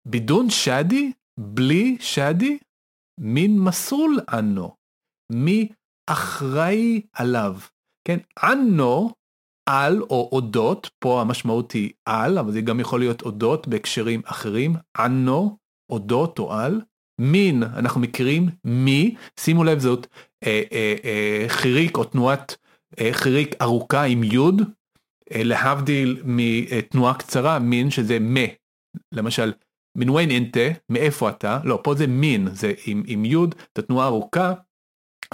[0.09, 2.59] בידון שדי, בלי שדי,
[3.21, 4.77] מין מסול אנו,
[5.33, 5.69] מי
[6.11, 7.57] אחראי עליו,
[8.09, 9.11] כן, אנו,
[9.69, 14.73] על או אודות, פה המשמעות היא על, אבל זה גם יכול להיות אודות בהקשרים אחרים,
[14.99, 15.59] אנו,
[15.91, 16.81] אודות או על,
[17.21, 20.07] מין, אנחנו מכירים מי, שימו לב זאת
[20.45, 22.57] אה, אה, אה, חיריק או תנועת
[23.13, 24.63] חיריק ארוכה עם יוד,
[25.35, 28.47] אה, להבדיל מתנועה קצרה, מין שזה מה,
[29.13, 29.53] למשל
[29.99, 34.07] מן ווין אינטה, מאיפה אתה, לא, פה זה מין, זה עם, עם יוד, זו תנועה
[34.07, 34.53] ארוכה,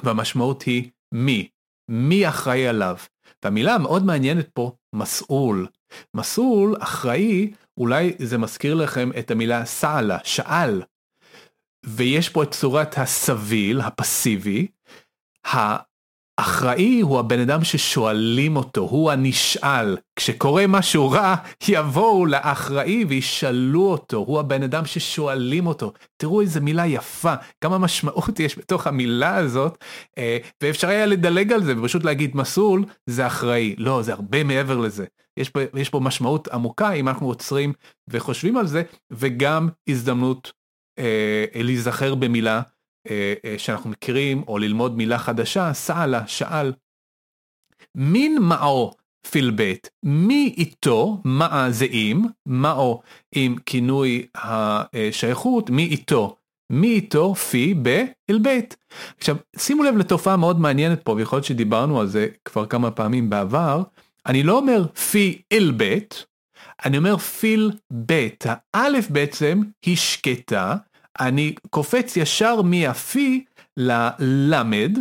[0.02, 1.48] והמשמעות היא מי,
[1.90, 2.96] מי אחראי עליו.
[3.44, 5.66] והמילה המאוד מעניינת פה, מסעול.
[6.14, 10.82] מסעול, אחראי, אולי זה מזכיר לכם את המילה סעלה, שאל.
[11.86, 14.66] ויש פה את צורת הסביל, הפסיבי,
[16.40, 19.96] אחראי הוא הבן אדם ששואלים אותו, הוא הנשאל.
[20.16, 21.34] כשקורה משהו רע,
[21.68, 25.92] יבואו לאחראי וישאלו אותו, הוא הבן אדם ששואלים אותו.
[26.16, 29.84] תראו איזה מילה יפה, כמה משמעות יש בתוך המילה הזאת,
[30.18, 33.74] אה, ואפשר היה לדלג על זה ופשוט להגיד מסלול זה אחראי.
[33.78, 35.04] לא, זה הרבה מעבר לזה.
[35.36, 37.72] יש פה, יש פה משמעות עמוקה אם אנחנו עוצרים
[38.08, 40.52] וחושבים על זה, וגם הזדמנות
[40.98, 42.62] אה, להיזכר במילה.
[43.10, 46.72] אה, אה, שאנחנו מכירים, או ללמוד מילה חדשה, סעלה, שאל.
[47.94, 48.94] מין מאו
[49.30, 53.02] פילבט, מי איתו, מה זה עם, מאו
[53.34, 56.36] עם כינוי השייכות, מי איתו.
[56.72, 58.76] מי איתו פי באלבית.
[59.18, 63.30] עכשיו שימו לב לתופעה מאוד מעניינת פה ויכול להיות שדיברנו על זה כבר כמה פעמים
[63.30, 63.82] בעבר.
[64.26, 66.26] אני לא אומר פי אלבית,
[66.84, 68.44] אני אומר פיל בית.
[68.74, 70.76] האלף בעצם היא שקטה
[71.20, 73.44] אני קופץ ישר מהפי
[73.76, 74.98] ללמד,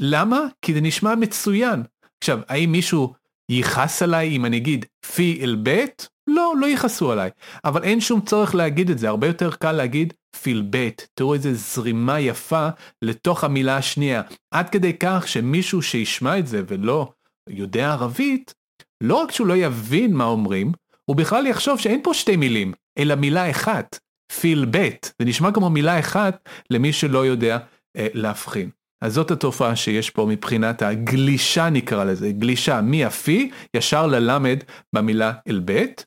[0.00, 0.40] למה?
[0.62, 1.82] כי זה נשמע מצוין.
[2.22, 3.14] עכשיו, האם מישהו
[3.50, 6.08] יכעס עליי אם אני אגיד פי אל בית?
[6.26, 7.30] לא, לא יכעסו עליי.
[7.64, 11.08] אבל אין שום צורך להגיד את זה, הרבה יותר קל להגיד פיל בית.
[11.14, 12.68] תראו איזה זרימה יפה
[13.02, 14.22] לתוך המילה השנייה.
[14.50, 17.12] עד כדי כך שמישהו שישמע את זה ולא
[17.48, 18.54] יודע ערבית,
[19.00, 20.72] לא רק שהוא לא יבין מה אומרים,
[21.04, 23.98] הוא בכלל יחשוב שאין פה שתי מילים, אלא מילה אחת.
[24.40, 27.58] פיל בית, זה נשמע כמו מילה אחת למי שלא יודע
[27.96, 28.70] אה, להבחין.
[29.04, 34.58] אז זאת התופעה שיש פה מבחינת הגלישה נקרא לזה, גלישה מהפי ישר ללמד
[34.94, 36.06] במילה אל בית.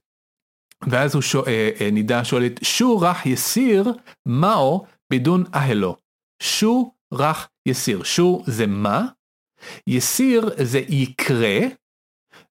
[0.87, 3.93] ואז הוא שואל, אה, אה, נידה שואלת, שו רך יסיר
[4.25, 5.97] מאו בידון אהלו.
[6.43, 8.03] שו רך יסיר.
[8.03, 9.07] שו זה מה?
[9.87, 11.59] יסיר זה יקרה,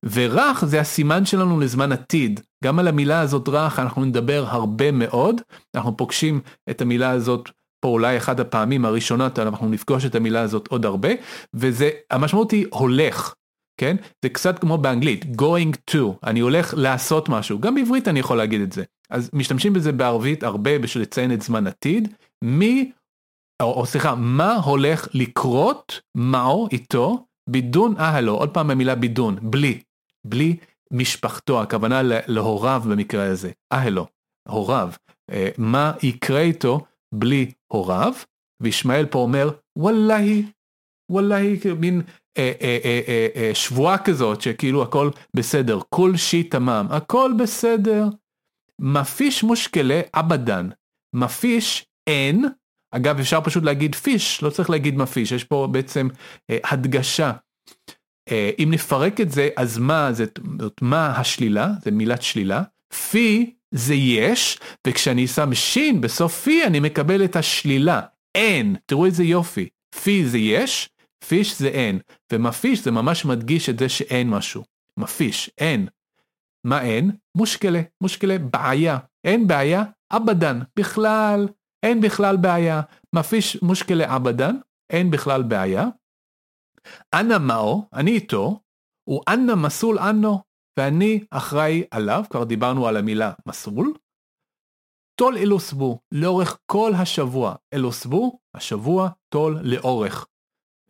[0.02, 2.40] ורך זה הסימן שלנו לזמן עתיד.
[2.64, 5.40] גם על המילה הזאת רך אנחנו נדבר הרבה מאוד,
[5.75, 10.68] אנחנו פוגשים את המילה הזאת פה אולי אחד הפעמים הראשונות, אנחנו נפגוש את המילה הזאת
[10.68, 11.09] עוד הרבה,
[11.55, 13.35] וזה, המשמעות היא הולך,
[13.81, 13.96] כן?
[14.23, 18.61] זה קצת כמו באנגלית, going to, אני הולך לעשות משהו, גם בעברית אני יכול להגיד
[18.61, 18.85] את זה.
[19.11, 22.09] אז משתמשים בזה בערבית הרבה בשביל לציין את זמן עתיד,
[22.42, 22.92] מי,
[23.62, 29.81] או, או סליחה, מה הולך לקרות, מהו איתו, בידון אהלו, עוד פעם המילה בידון, בלי,
[30.25, 30.57] בלי
[30.92, 34.07] משפחתו, הכוונה להוריו במקרה הזה, אהלו,
[34.48, 34.90] הוריו,
[35.31, 36.81] אה, מה יקרה איתו
[37.14, 38.12] בלי הוריו,
[38.62, 40.46] וישמעאל פה אומר, וואלהי,
[41.11, 42.03] וואלהי, מין
[42.38, 42.53] אה,
[43.37, 48.05] אה, שבועה כזאת, שכאילו הכל בסדר, כל שיט תמם, הכל בסדר.
[48.81, 50.68] מפיש מושקלה אבדן,
[51.14, 52.44] מפיש אין,
[52.94, 56.09] אגב אפשר פשוט להגיד פיש, לא צריך להגיד מפיש, יש פה בעצם
[56.48, 57.33] הדגשה.
[58.33, 62.62] אם נפרק את זה, אז מה, זאת מה השלילה, זה מילת שלילה,
[63.11, 68.01] פי זה יש, וכשאני שם שין בסוף פי אני מקבל את השלילה,
[68.35, 69.69] אין, תראו איזה יופי,
[70.03, 70.88] פי זה יש,
[71.29, 71.99] פיש זה אין,
[72.33, 74.64] ומפיש זה ממש מדגיש את זה שאין משהו,
[74.97, 75.87] מפיש, אין.
[76.64, 77.11] מה אין?
[77.35, 81.49] מושקלה, מושקלה, בעיה, אין בעיה, אבדן, בכלל,
[81.83, 82.81] אין בכלל בעיה,
[83.12, 84.55] מפיש מושקלה אבדן,
[84.90, 85.87] אין בכלל בעיה.
[87.14, 88.61] אנא מאו, אני איתו,
[89.09, 90.38] הוא אנא מסול אנו,
[90.79, 93.95] ואני אחראי עליו, כבר דיברנו על המילה מסול.
[95.21, 97.55] טול אלוסבו, לאורך כל השבוע.
[97.75, 100.27] אלוסבו, השבוע, טול לאורך.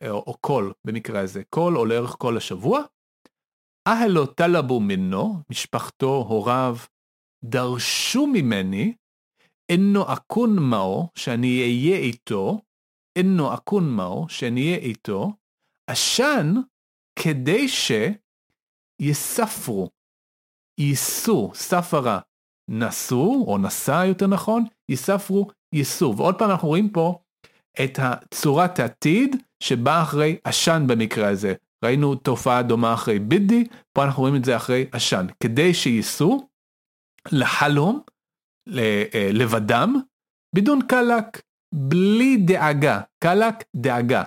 [0.07, 2.81] או, או כל במקרה הזה, כל או לאורך כל השבוע.
[3.87, 6.75] אהלו טלבו מינו, משפחתו, הוריו,
[7.45, 8.93] דרשו ממני,
[9.71, 12.61] אינו אקון מאו, שאני אהיה איתו,
[13.17, 15.31] אינו אקון מאו, שאני אהיה איתו,
[15.91, 16.53] עשן
[17.19, 17.67] כדי
[19.01, 19.89] שיספרו,
[20.79, 22.19] ייסו, ספרה,
[22.69, 26.13] נסו, או נשא יותר נכון, יספרו, ייסו.
[26.17, 27.19] ועוד פעם אנחנו רואים פה
[27.83, 27.99] את
[28.33, 31.53] צורת העתיד שבאה אחרי עשן במקרה הזה.
[31.85, 35.25] ראינו תופעה דומה אחרי בידי, פה אנחנו רואים את זה אחרי עשן.
[35.43, 36.47] כדי שייסו
[37.31, 38.01] לחלום,
[38.77, 39.95] אה, לבדם,
[40.55, 41.41] בידון קלק,
[41.73, 44.23] בלי דאגה, קלק דאגה.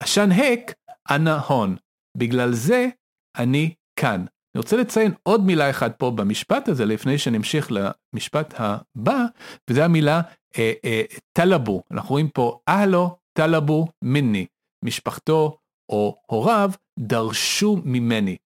[0.00, 0.74] עשן הק,
[1.10, 1.76] אנא הון.
[2.16, 2.88] בגלל זה
[3.36, 4.20] אני כאן.
[4.54, 9.24] אני רוצה לציין עוד מילה אחת פה במשפט הזה לפני שנמשיך למשפט הבא,
[9.70, 10.20] וזה המילה
[10.58, 11.82] אה, אה, טלבו.
[11.90, 14.46] אנחנו רואים פה אהלו טלבו מיני.
[14.84, 15.58] משפחתו
[15.88, 18.36] או הוריו דרשו ממני.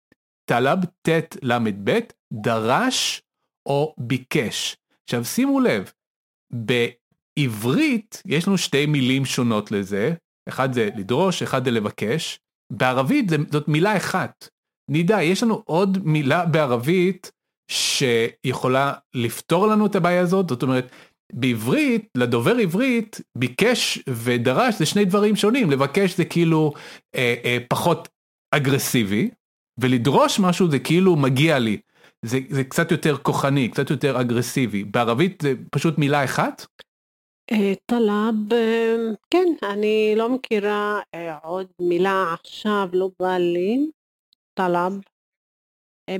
[0.44, 1.98] טלב, ט' ל"ב,
[2.32, 3.22] דרש
[3.66, 4.76] או ביקש.
[5.04, 5.92] עכשיו שימו לב,
[6.52, 10.14] בעברית יש לנו שתי מילים שונות לזה,
[10.48, 12.40] אחד זה לדרוש, אחד זה לבקש,
[12.72, 14.48] בערבית זאת מילה אחת.
[14.90, 17.30] נידה, יש לנו עוד מילה בערבית
[17.70, 20.90] שיכולה לפתור לנו את הבעיה הזאת, זאת אומרת,
[21.32, 26.72] בעברית, לדובר עברית, ביקש ודרש זה שני דברים שונים, לבקש זה כאילו
[27.14, 28.08] אה, אה, פחות
[28.50, 29.30] אגרסיבי,
[29.80, 31.78] ולדרוש משהו זה כאילו מגיע לי.
[32.24, 34.84] זה, זה קצת יותר כוחני, קצת יותר אגרסיבי.
[34.84, 36.66] בערבית זה פשוט מילה אחת?
[37.50, 38.96] אה, טלב, אה,
[39.30, 43.90] כן, אני לא מכירה אה, עוד מילה עכשיו, לא בא לי.
[44.54, 44.92] טלב,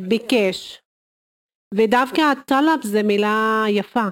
[0.09, 0.83] ביקש.
[1.75, 4.09] ודווקא הטלב זה מילה יפה.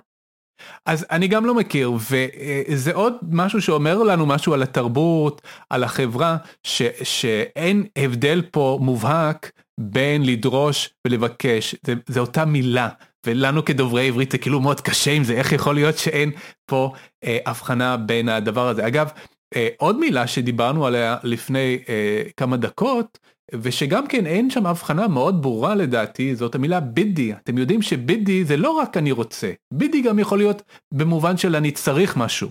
[0.86, 6.36] אז אני גם לא מכיר, וזה עוד משהו שאומר לנו משהו על התרבות, על החברה,
[6.62, 12.88] ש, שאין הבדל פה מובהק בין לדרוש ולבקש, זה, זה אותה מילה.
[13.26, 16.30] ולנו כדוברי עברית זה כאילו מאוד קשה עם זה, איך יכול להיות שאין
[16.66, 16.92] פה
[17.24, 18.86] אה, הבחנה בין הדבר הזה.
[18.86, 19.10] אגב,
[19.56, 23.18] אה, עוד מילה שדיברנו עליה לפני אה, כמה דקות,
[23.54, 27.32] ושגם כן אין שם הבחנה מאוד ברורה לדעתי, זאת המילה בידי.
[27.32, 30.62] אתם יודעים שבידי זה לא רק אני רוצה, בידי גם יכול להיות
[30.94, 32.48] במובן של אני צריך משהו.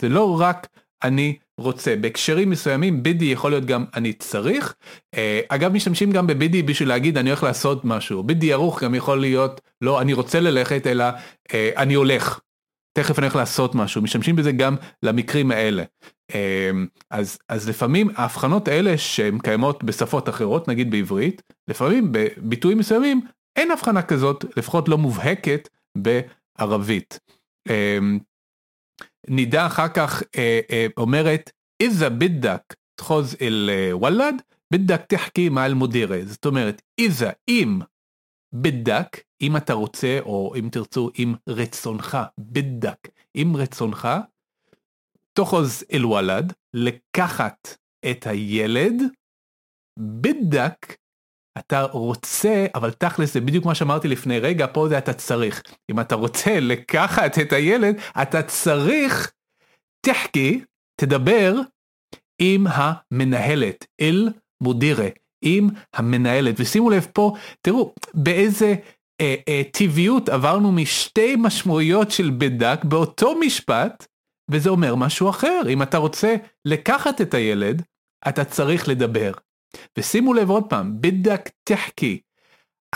[0.00, 0.66] זה לא רק
[1.02, 1.96] אני רוצה.
[1.96, 4.74] בהקשרים מסוימים בידי יכול להיות גם אני צריך.
[5.14, 8.22] אה, אגב משתמשים גם בבידי בשביל להגיד אני הולך לעשות משהו.
[8.22, 11.04] בידי ערוך גם יכול להיות לא אני רוצה ללכת אלא
[11.54, 12.40] אה, אני הולך.
[12.98, 15.82] תכף אני הולך לעשות משהו, משתמשים בזה גם למקרים האלה.
[16.34, 23.20] אמ, אז, אז לפעמים ההבחנות האלה שהן קיימות בשפות אחרות, נגיד בעברית, לפעמים בביטויים מסוימים
[23.56, 27.18] אין הבחנה כזאת, לפחות לא מובהקת בערבית.
[29.28, 35.74] נידה אחר כך אה, אה, אומרת, איזה בידק תחוז אל אה, וולד, בידק תחכי מעל
[35.74, 36.18] מודירה.
[36.24, 37.80] זאת אומרת, איזה אם
[38.54, 44.08] בדק, אם אתה רוצה, או אם תרצו, אם רצונך, בדק, אם רצונך,
[45.32, 47.68] תוחוז אל וולד, לקחת
[48.10, 49.02] את הילד,
[49.98, 50.96] בדק,
[51.58, 55.62] אתה רוצה, אבל תכלס זה בדיוק מה שאמרתי לפני רגע, פה זה אתה צריך.
[55.90, 59.32] אם אתה רוצה לקחת את הילד, אתה צריך,
[60.06, 60.60] תחכי,
[61.00, 61.54] תדבר
[62.38, 64.28] עם המנהלת, אל
[64.62, 65.08] מודירה,
[65.44, 66.54] עם המנהלת.
[66.58, 68.74] ושימו לב פה, תראו באיזה
[69.20, 74.06] אה, אה, טבעיות עברנו משתי משמעויות של בדק באותו משפט,
[74.50, 75.60] וזה אומר משהו אחר.
[75.68, 77.82] אם אתה רוצה לקחת את הילד,
[78.28, 79.32] אתה צריך לדבר.
[79.98, 82.20] ושימו לב עוד פעם, בדק תחכי.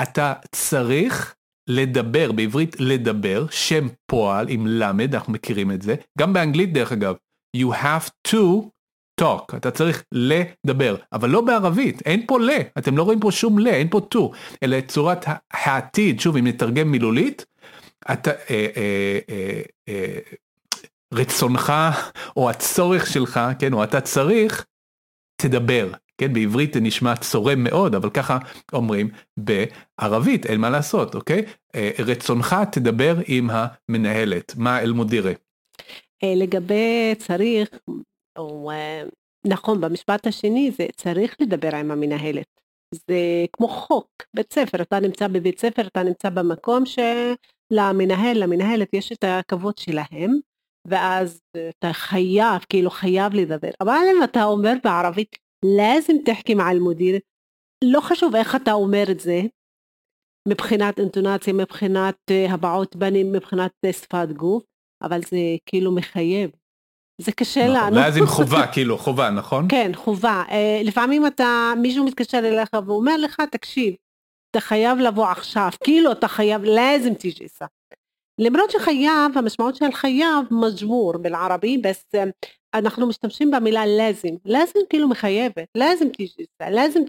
[0.02, 1.34] אתה צריך
[1.68, 7.14] לדבר, בעברית לדבר, שם פועל עם למד, אנחנו מכירים את זה, גם באנגלית דרך אגב.
[7.56, 8.68] you have to
[9.20, 13.58] talk, אתה צריך לדבר, אבל לא בערבית, אין פה ל, אתם לא רואים פה שום
[13.58, 14.18] ל, אין פה to,
[14.62, 17.46] אלא צורת העתיד, שוב אם נתרגם מילולית,
[18.12, 20.18] אתה, אה, אה, אה, אה,
[21.14, 21.72] רצונך
[22.36, 24.66] או הצורך שלך, כן, או אתה צריך,
[25.42, 25.92] תדבר.
[26.18, 28.38] כן, בעברית זה נשמע צורם מאוד, אבל ככה
[28.72, 31.44] אומרים בערבית, אין מה לעשות, אוקיי?
[31.74, 35.32] אה, רצונך תדבר עם המנהלת, מה אל-מודירה?
[36.22, 37.68] אה, לגבי צריך,
[38.38, 39.02] או, אה,
[39.46, 42.60] נכון, במשפט השני זה צריך לדבר עם המנהלת.
[42.94, 49.12] זה כמו חוק, בית ספר, אתה נמצא בבית ספר, אתה נמצא במקום שלמנהל, למנהלת יש
[49.12, 50.30] את הכבוד שלהם,
[50.88, 51.40] ואז
[51.78, 53.70] אתה חייב, כאילו חייב לדבר.
[53.80, 55.36] אבל אם אתה אומר בערבית,
[55.77, 57.19] لازم תחכי מע المدير,
[57.83, 59.41] לא חשוב איך אתה אומר את זה,
[60.47, 62.17] מבחינת אינטונציה, מבחינת
[62.49, 64.63] הבעות פנים, מבחינת שפת גוף,
[65.03, 66.49] אבל זה כאילו מחייב.
[67.21, 67.95] זה קשה נכון, לנו.
[67.95, 69.67] ואז עם חובה, כאילו, חובה, נכון?
[69.69, 70.43] כן, חובה.
[70.49, 73.95] אה, לפעמים אתה, מישהו מתקשר אליך ואומר לך, תקשיב,
[74.51, 77.65] אתה חייב לבוא עכשיו, כאילו אתה חייב, לאזם תיג'יסה.
[78.39, 82.05] למרות שחייב, המשמעות של חייב מג'מור בערבי, בס
[82.78, 84.28] אנחנו משתמשים במילה לאזם.
[84.44, 87.00] לאזם כאילו מחייבת, לאזם תיג'יסה, לאזם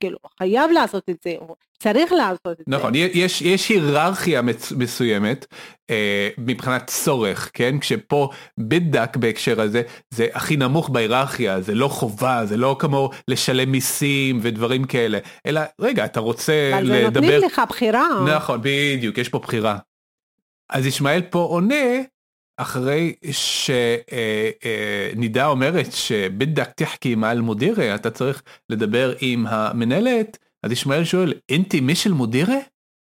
[0.00, 3.06] כאילו חייב לעשות את זה, או צריך לעשות את נכון, זה.
[3.06, 4.42] נכון, יש, יש היררכיה
[4.76, 5.46] מסוימת
[5.90, 7.78] אה, מבחינת צורך, כן?
[7.78, 13.72] כשפה בדק בהקשר הזה, זה הכי נמוך בהיררכיה, זה לא חובה, זה לא כמו לשלם
[13.72, 17.06] מיסים ודברים כאלה, אלא רגע, אתה רוצה אבל לדבר...
[17.06, 18.08] אבל נותנים לך בחירה.
[18.36, 19.78] נכון, בדיוק, יש פה בחירה.
[20.70, 22.00] אז ישמעאל פה עונה
[22.62, 23.14] אחרי
[24.02, 31.80] שנידה אומרת שבדק תחכי מעל מודירה, אתה צריך לדבר עם המנהלת, אז ישמעאל שואל, אינתי
[31.80, 32.58] מישל מודירה?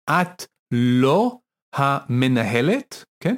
[0.10, 1.38] את לא
[1.76, 3.36] המנהלת, כן?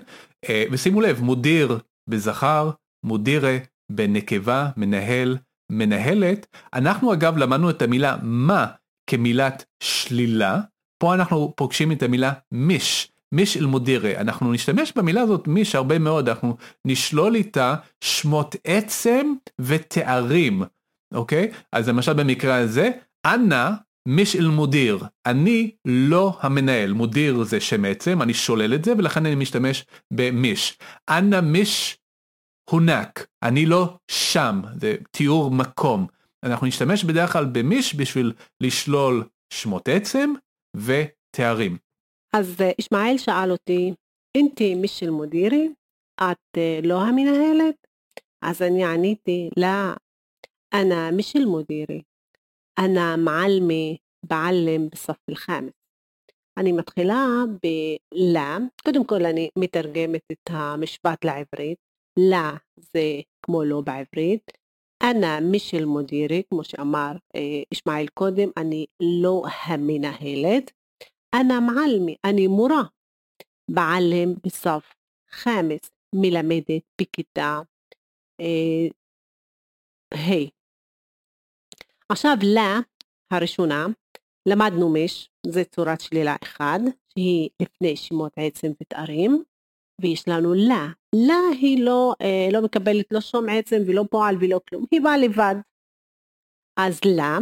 [0.49, 2.71] אה, ושימו לב, מודיר בזכר,
[3.05, 3.57] מודירה
[3.91, 5.37] בנקבה, מנהל,
[5.71, 6.47] מנהלת.
[6.73, 8.67] אנחנו אגב למדנו את המילה מה
[9.09, 10.59] כמילת שלילה,
[11.01, 13.11] פה אנחנו פוגשים את המילה מיש.
[13.31, 19.33] מיש אל מודירה, אנחנו נשתמש במילה הזאת מיש הרבה מאוד, אנחנו נשלול איתה שמות עצם
[19.61, 20.63] ותארים,
[21.13, 21.51] אוקיי?
[21.71, 22.89] אז למשל במקרה הזה,
[23.25, 23.69] אנא
[24.07, 29.25] מיש אל מודיר, אני לא המנהל, מודיר זה שם עצם, אני שולל את זה ולכן
[29.25, 30.77] אני משתמש במיש.
[31.09, 31.97] אנא מיש
[32.69, 36.07] הונק, אני לא שם, זה תיאור מקום.
[36.43, 40.33] אנחנו נשתמש בדרך כלל במיש בשביל לשלול שמות עצם
[40.75, 41.77] ותארים.
[42.34, 43.94] אז אה, ישמעאל שאל אותי,
[44.36, 45.68] אינתי מיש אל-מודירי?
[46.20, 47.86] את אה, לא המנהלת?
[48.42, 49.94] אז אני עניתי, לא,
[50.74, 52.02] أنا مش المديرة
[52.78, 55.72] أنا معلمة بعلم بالصف الخامس
[56.58, 57.26] אני מתחילה
[57.62, 61.78] בלה, קודם כל אני מתרגמת את המשפט לעברית,
[62.18, 64.50] לה זה כמו לא בעברית,
[65.02, 67.12] אנא מישל מודירי, כמו שאמר
[67.74, 68.86] ישמעאל קודם, אני
[69.22, 70.70] לא המנהלת,
[71.34, 72.82] أنا معلمة אני מורה
[73.70, 74.94] בעלם בסוף
[75.30, 75.80] חמש
[76.14, 77.60] מלמדת בכיתה
[78.40, 78.86] אה,
[80.14, 80.50] ה'.
[82.08, 82.80] עכשיו לה
[83.30, 83.86] הראשונה
[84.46, 86.78] למדנו מש, זה צורת שלילה אחד,
[87.12, 89.44] שהיא לפני שמות עצם ותארים,
[90.00, 90.86] ויש לנו לה.
[91.14, 95.18] לה היא לא, אה, לא מקבלת לא שום עצם ולא פועל ולא כלום, היא באה
[95.18, 95.54] לבד.
[96.76, 97.38] אז לה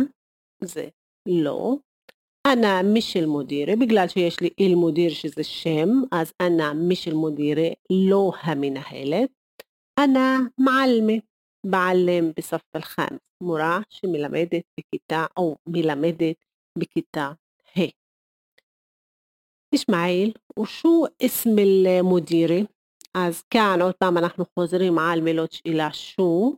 [0.65, 0.89] זה
[1.29, 1.77] לא,
[2.48, 7.68] אנא מישל מודירה, בגלל שיש לי איל מודיר שזה שם, אז אנא מישל מודירה,
[8.08, 9.30] לא המנהלת.
[10.00, 11.14] אנא מעלמה,
[11.66, 16.36] בעלם בסוף אל-חאמס, מורה שמלמדת בכיתה, או מלמדת
[16.78, 17.32] בכיתה
[17.78, 17.82] ה'.
[19.76, 22.60] ישמעאל, ושו אסם אל-מודירה,
[23.14, 26.58] אז כאן עוד פעם אנחנו חוזרים על מילות שאלה שו,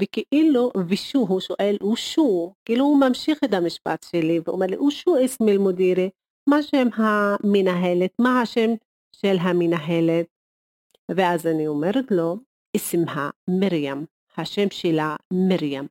[0.00, 5.52] וכאילו, ושו, הוא שואל, ושו, כאילו הוא ממשיך את המשפט שלי ואומר לי, ושו אסמי
[5.52, 6.06] אל-מודירה,
[6.48, 8.70] מה שם המנהלת, מה השם
[9.16, 10.26] של המנהלת,
[11.10, 12.36] ואז אני אומרת לו,
[12.76, 14.06] אסמהה מרים,
[14.36, 15.86] השם שלה מרים.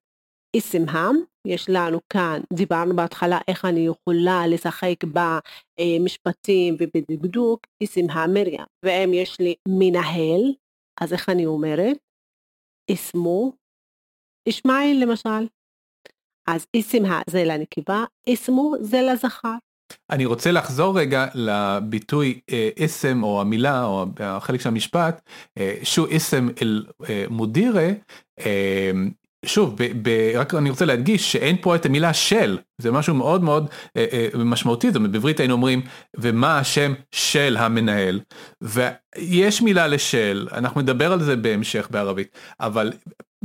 [0.58, 1.10] אסמהה,
[1.48, 4.96] יש לנו כאן, דיברנו בהתחלה איך אני יכולה לשחק
[5.80, 10.54] במשפטים ובדקדוק, אסמהה מרים, ואם יש לי מנהל,
[11.02, 11.98] אז איך אני אומרת?
[12.92, 13.52] אסמו
[14.48, 15.48] ישמעאל למשל.
[16.48, 19.54] אז איסם זה לנקבה, איסמו זה לזכר.
[20.10, 22.40] אני רוצה לחזור רגע לביטוי
[22.78, 25.30] איסם או המילה או החלק של המשפט,
[25.84, 26.86] שו איסם אל
[27.30, 27.88] מודירה,
[29.46, 33.44] שוב, ב, ב, רק אני רוצה להדגיש שאין פה את המילה של, זה משהו מאוד
[33.44, 35.82] מאוד אה, אה, משמעותי, זאת אומרת בעברית היינו אומרים,
[36.18, 38.20] ומה השם של המנהל,
[38.62, 42.94] ויש מילה לשל, אנחנו נדבר על זה בהמשך בערבית, אבל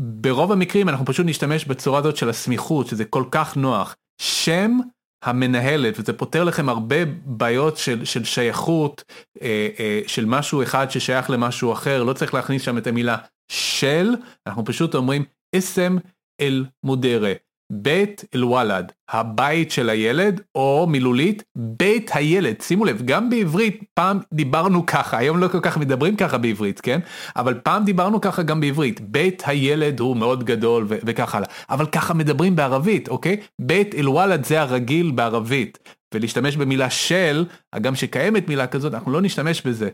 [0.02, 4.78] ברוב המקרים אנחנו פשוט נשתמש בצורה הזאת של הסמיכות, שזה כל כך נוח, שם
[5.24, 9.04] המנהלת, וזה פותר לכם הרבה בעיות של, של שייכות,
[9.42, 13.16] אה, אה, של משהו אחד ששייך למשהו אחר, לא צריך להכניס שם את המילה
[13.52, 14.10] של,
[14.46, 15.24] אנחנו פשוט אומרים
[15.56, 15.96] אסם
[16.40, 17.32] אל מודרה,
[17.74, 22.60] בית אל וולד, הבית של הילד, או מילולית, בית הילד.
[22.60, 27.00] שימו לב, גם בעברית פעם דיברנו ככה, היום לא כל כך מדברים ככה בעברית, כן?
[27.36, 31.48] אבל פעם דיברנו ככה גם בעברית, בית הילד הוא מאוד גדול ו- וכך הלאה.
[31.70, 33.36] אבל ככה מדברים בערבית, אוקיי?
[33.60, 35.78] בית אל וולד זה הרגיל בערבית.
[36.14, 39.90] ולהשתמש במילה של, הגם שקיימת מילה כזאת, אנחנו לא נשתמש בזה.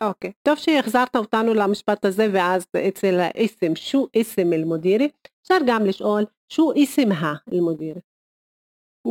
[0.00, 0.32] אוקיי, okay.
[0.42, 5.08] טוב שהחזרת אותנו למשפט הזה ואז אצל האיסם, שו איסם אל-מודירי,
[5.42, 7.12] אפשר גם לשאול שו איסם
[7.52, 8.00] אל-מודירי.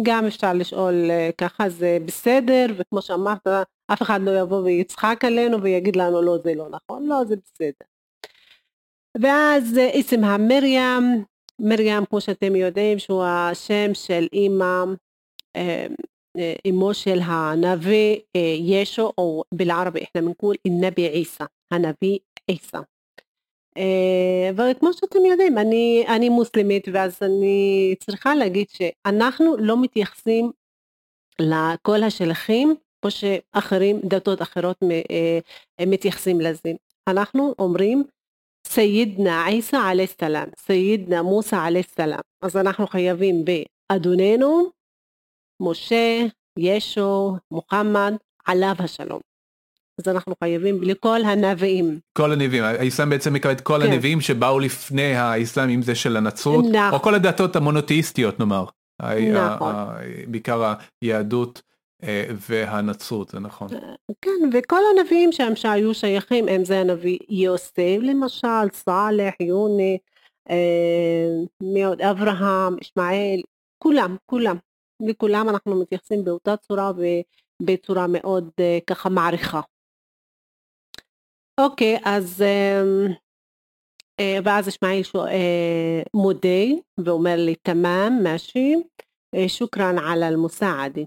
[0.01, 3.47] גם אפשר לשאול אה, ככה זה בסדר וכמו שאמרת
[3.93, 7.85] אף אחד לא יבוא ויצחק עלינו ויגיד לנו לא זה לא נכון, לא זה בסדר.
[9.21, 11.23] ואז אה, איסם המרים,
[11.59, 14.83] מרים כמו שאתם יודעים שהוא השם של אימא
[15.55, 15.87] אה,
[16.37, 22.79] אה, אמו של הנביא אה, ישו, או בלערבי אנחנו בנקול אל-נבי עיסא, הנביא עיסא.
[23.77, 30.51] אה, וכמו שאתם יודעים, אני, אני מוסלמית, ואז אני צריכה להגיד שאנחנו לא מתייחסים
[31.39, 34.77] לכל השלחים, כמו שאחרים, דתות אחרות
[35.87, 36.71] מתייחסים לזה.
[37.07, 38.03] אנחנו אומרים,
[38.67, 42.19] סיידנה עיסא עלי סלאם, סיידנה מוסא עלי סלאם.
[42.41, 44.69] אז אנחנו חייבים באדוננו,
[45.61, 46.25] משה,
[46.59, 48.13] ישו, מוחמד,
[48.45, 49.19] עליו השלום.
[49.99, 51.99] אז אנחנו חייבים לכל הנביאים.
[52.13, 53.91] כל הנביאים, האסלאם בעצם מקבל את כל כן.
[53.91, 56.93] הנביאים שבאו לפני האסלאם, אם זה של הנצרות, נכון.
[56.93, 58.65] או כל הדתות המונותאיסטיות נאמר.
[59.33, 59.75] נכון.
[60.27, 61.61] בעיקר היהדות
[62.03, 63.67] אה, והנצרות, זה נכון.
[64.21, 69.97] כן, וכל הנביאים שם שהיו שייכים, אם זה הנביא יוסף למשל, סאלח, יוני,
[70.49, 73.41] אה, אברהם, ישמעאל,
[73.77, 74.57] כולם, כולם.
[75.07, 76.91] לכולם אנחנו מתייחסים באותה צורה
[77.61, 79.61] ובצורה מאוד אה, ככה מעריכה.
[81.59, 83.13] אוקיי, אז אמ,
[84.19, 86.65] אה, ואז ישמעאל אה, מודה
[87.05, 88.75] ואומר לי תמם, משי,
[89.47, 91.05] שוכרן על אל-מוסעדי.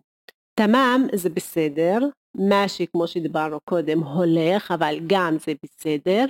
[0.54, 1.98] תמם זה בסדר,
[2.36, 6.24] משי כמו שדיברנו קודם הולך, אבל גם זה בסדר.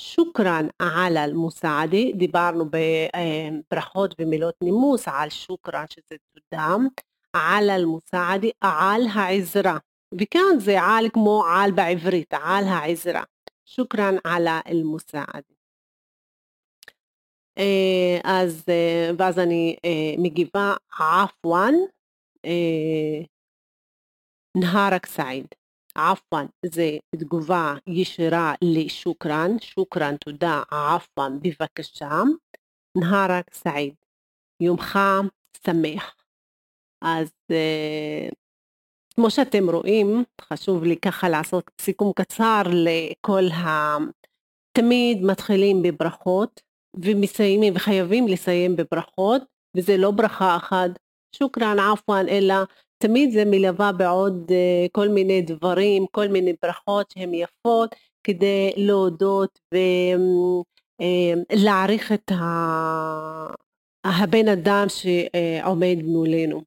[0.00, 6.76] שוכרן על אל-מוסעדי, דיברנו בברכות ומילות נימוס על שוכרן שזה תודה,
[7.32, 9.78] על אל-מוסעדי, על העזרה,
[10.20, 13.22] וכאן זה על כמו על בעברית, על העזרה,
[13.64, 15.54] שוכרן על אל-מוסעדי.
[18.24, 18.64] אז
[19.18, 19.76] ואז אני
[20.18, 21.74] מגיבה עפואן,
[24.56, 25.46] נהרק סעיד.
[25.94, 32.22] עפואן זה תגובה ישירה לשוכרן, שוכרן תודה, עפואן בבקשה,
[32.98, 33.94] נהרק סעיד,
[34.60, 34.98] יומך
[35.66, 36.14] שמח.
[37.02, 38.34] אז uh,
[39.14, 43.96] כמו שאתם רואים, חשוב לי ככה לעשות סיכום קצר לכל ה...
[44.78, 46.60] תמיד מתחילים בברכות
[46.96, 49.42] ומסיימים וחייבים לסיים בברכות
[49.76, 50.90] וזה לא ברכה אחת,
[51.36, 52.54] שוכרן עפואן, אלא
[53.06, 57.94] תמיד זה מלווה בעוד uh, כל מיני דברים, כל מיני ברכות שהן יפות
[58.26, 59.58] כדי להודות
[61.50, 62.32] ולהעריך אה, את.
[64.04, 66.62] הבן אדם שעומד מולנו.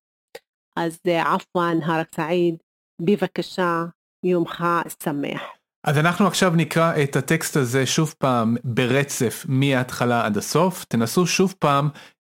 [0.76, 2.56] אז uh, עפואן, הרק סעיד,
[3.02, 3.86] בבקשה,
[4.26, 4.66] יומך
[5.04, 5.42] שמח.
[5.84, 11.56] אז אנחנו עכשיו נקרא את הטקסט הזה שוב פעם ברצף מההתחלה עד הסוף, תנסו שוב
[11.60, 12.17] פעם אה, אה,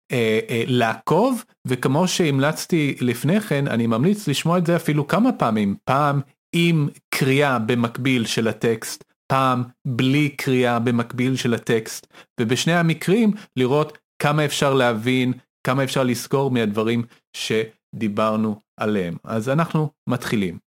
[0.66, 6.20] לעקוב וכמו שהמלצתי לפני כן אני ממליץ לשמוע את זה אפילו כמה פעמים פעם
[6.52, 12.06] עם קריאה במקביל של הטקסט פעם בלי קריאה במקביל של הטקסט
[12.40, 15.32] ובשני המקרים לראות כמה אפשר להבין
[15.66, 17.02] כמה אפשר לזכור מהדברים
[17.36, 20.58] שדיברנו עליהם אז אנחנו מתחילים.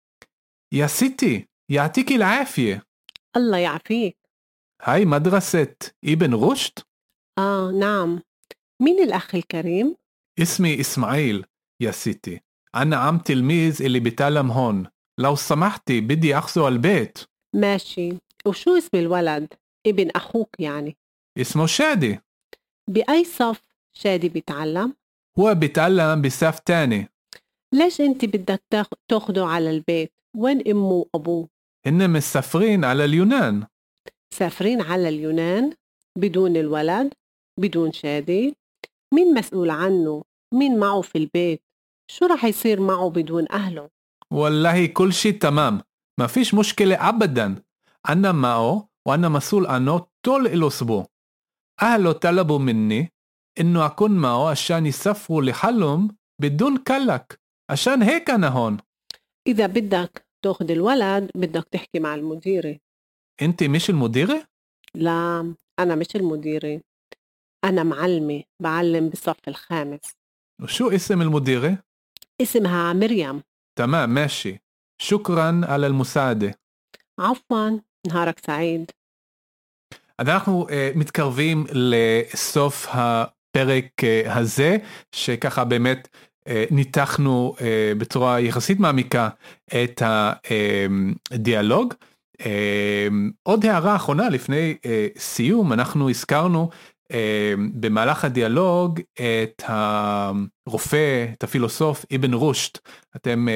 [0.75, 2.79] יא סיטי יעתיק אל עפיה.
[3.37, 4.15] אללה יעפיק.
[4.83, 6.81] היי מדרסת אבן רושט?
[7.39, 8.19] אה נעם.
[8.81, 9.97] مين الأخ الكريم؟
[10.43, 11.45] اسمي إسماعيل
[11.81, 12.41] يا ستي
[12.75, 14.87] أنا عم تلميذ اللي بتعلم هون
[15.19, 17.19] لو سمحتي بدي أخذه البيت
[17.55, 18.13] ماشي
[18.47, 19.55] وشو اسم الولد؟
[19.87, 20.97] ابن أخوك يعني
[21.41, 22.21] اسمه شادي
[22.89, 23.61] بأي صف
[23.93, 24.95] شادي بيتعلم؟
[25.39, 27.09] هو بيتعلم بصف تاني
[27.75, 28.63] ليش أنت بدك
[29.09, 31.49] تاخده على البيت؟ وين أمه وأبوه؟
[31.87, 33.67] هن مسافرين على اليونان
[34.35, 35.73] سافرين على اليونان
[36.19, 37.15] بدون الولد؟
[37.61, 38.55] بدون شهادة
[39.15, 41.63] مين مسؤول عنه؟ مين معه في البيت؟
[42.11, 43.91] شو رح يصير معه بدون أهله؟
[44.33, 45.81] والله كل شيء تمام
[46.21, 47.63] ما فيش مشكلة أبدا.
[48.09, 51.07] أنا معه وأنا مسؤول عنه طول الأسبوع.
[51.83, 53.13] أهله طلبوا مني
[53.61, 57.41] إنه أكون معه عشان يسافروا لحلم بدون كلك.
[57.71, 58.79] عشان هيك أنا هون.
[59.47, 62.79] إذا بدك تأخذ الولد بدك تحكي مع المديرة.
[63.43, 64.45] أنت مش المديرة؟
[64.95, 66.81] لا أنا مش المديرة.
[67.64, 70.14] أنا معلمة بعلم بالصف الخامس
[70.62, 71.78] وشو اسم المديرة؟
[72.42, 73.42] اسمها مريم
[73.80, 74.60] تمام ماشي
[75.02, 76.60] شكرا على المساعدة
[77.20, 77.70] عفوا
[78.08, 78.92] نهارك سعيد
[80.20, 84.78] אז אנחנו uh, מתקרבים לסוף הפרק uh, הזה,
[85.12, 86.08] שככה באמת
[86.40, 87.62] uh, ניתחנו uh,
[87.98, 89.30] בצורה יחסית מעמיקה
[89.68, 90.02] את
[91.32, 91.94] הדיאלוג.
[92.42, 92.46] Uh,
[93.44, 96.97] עוד הערה אחרונה לפני uh, סיום, אנחנו הזכרנו uh,
[97.75, 102.79] במהלך הדיאלוג את הרופא, את הפילוסוף אבן רושט.
[103.17, 103.53] אתם uh,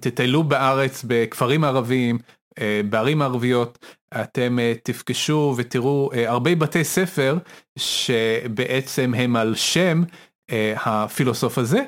[0.00, 2.18] תטיילו בארץ בכפרים ערביים,
[2.90, 3.86] בערים ערביות,
[4.22, 7.38] אתם תפגשו ותראו הרבה בתי ספר
[7.78, 10.02] שבעצם הם על שם
[10.76, 11.84] הפילוסוף הזה.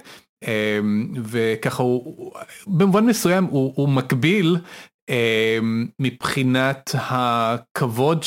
[1.24, 2.32] וככה הוא
[2.66, 4.56] במובן מסוים הוא, הוא מקביל
[5.98, 8.24] מבחינת הכבוד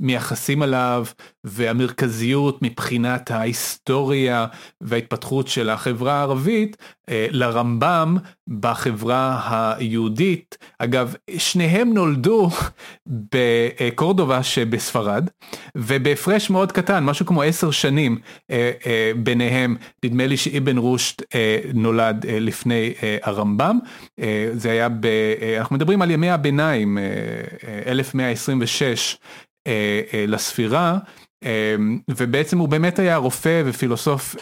[0.00, 1.04] שמייחסים עליו
[1.44, 4.46] והמרכזיות מבחינת ההיסטוריה
[4.80, 6.76] וההתפתחות של החברה הערבית
[7.10, 8.16] לרמב"ם
[8.60, 9.40] בחברה
[9.76, 10.58] היהודית.
[10.78, 12.50] אגב, שניהם נולדו
[13.34, 15.28] בקורדובה שבספרד,
[15.76, 18.18] ובהפרש מאוד קטן, משהו כמו עשר שנים
[19.16, 21.22] ביניהם, נדמה לי שאבן רושט
[21.74, 23.78] נולד לפני הרמב"ם.
[24.52, 25.06] זה היה, ב,
[25.58, 26.98] אנחנו מדברים על ימי הביניים,
[27.86, 29.16] 1126
[30.28, 30.98] לספירה.
[32.10, 34.36] ובעצם הוא באמת היה רופא ופילוסוף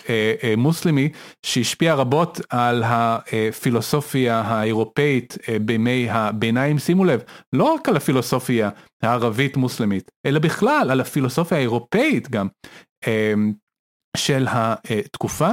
[0.56, 1.08] מוסלמי
[1.42, 7.22] שהשפיע רבות על הפילוסופיה האירופאית בימי הביניים, שימו לב,
[7.52, 8.70] לא רק על הפילוסופיה
[9.02, 12.48] הערבית מוסלמית, אלא בכלל על הפילוסופיה האירופאית גם
[14.16, 15.50] של התקופה.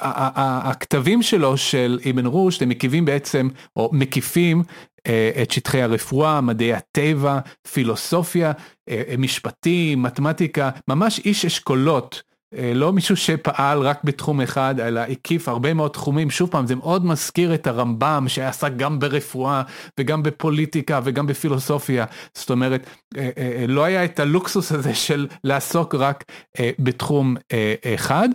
[0.00, 4.62] והכתבים שלו של אבן רושט הם מקיפים בעצם או מקיפים
[5.42, 7.38] את שטחי הרפואה, מדעי הטבע,
[7.72, 8.52] פילוסופיה,
[9.18, 12.22] משפטים, מתמטיקה, ממש איש אשכולות.
[12.74, 17.06] לא מישהו שפעל רק בתחום אחד אלא הקיף הרבה מאוד תחומים שוב פעם זה מאוד
[17.06, 19.62] מזכיר את הרמב"ם שעסק גם ברפואה
[20.00, 22.04] וגם בפוליטיקה וגם בפילוסופיה
[22.34, 22.86] זאת אומרת
[23.68, 26.24] לא היה את הלוקסוס הזה של לעסוק רק
[26.78, 27.36] בתחום
[27.94, 28.28] אחד.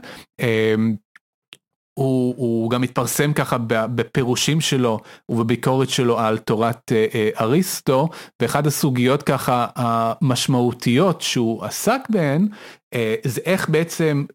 [1.94, 6.92] הוא, הוא גם התפרסם ככה בפירושים שלו ובביקורת שלו על תורת
[7.42, 8.10] אריסטו
[8.42, 12.48] ואחד הסוגיות ככה המשמעותיות שהוא עסק בהן
[13.24, 14.26] זה איך בעצם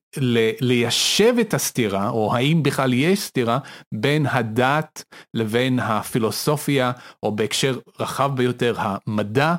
[0.60, 3.58] ליישב את הסתירה או האם בכלל יש סתירה
[3.94, 5.04] בין הדת
[5.34, 6.92] לבין הפילוסופיה
[7.22, 9.54] או בהקשר רחב ביותר המדע.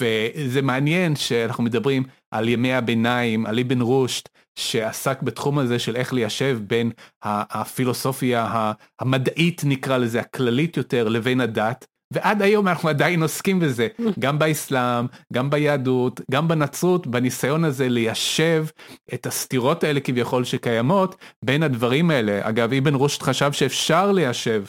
[0.00, 4.28] וזה מעניין שאנחנו מדברים על ימי הביניים, על אבן רושט,
[4.58, 6.90] שעסק בתחום הזה של איך ליישב בין
[7.24, 11.86] הפילוסופיה המדעית נקרא לזה, הכללית יותר, לבין הדת.
[12.12, 13.88] ועד היום אנחנו עדיין עוסקים בזה,
[14.20, 18.66] גם באסלאם, גם ביהדות, גם בנצרות, בניסיון הזה ליישב
[19.14, 22.48] את הסתירות האלה כביכול שקיימות בין הדברים האלה.
[22.48, 24.64] אגב, אבן רושט חשב שאפשר ליישב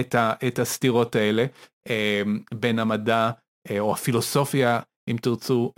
[0.00, 1.46] את, ה, את הסתירות האלה
[2.54, 3.30] בין המדע
[3.78, 5.72] או הפילוסופיה, אם תרצו,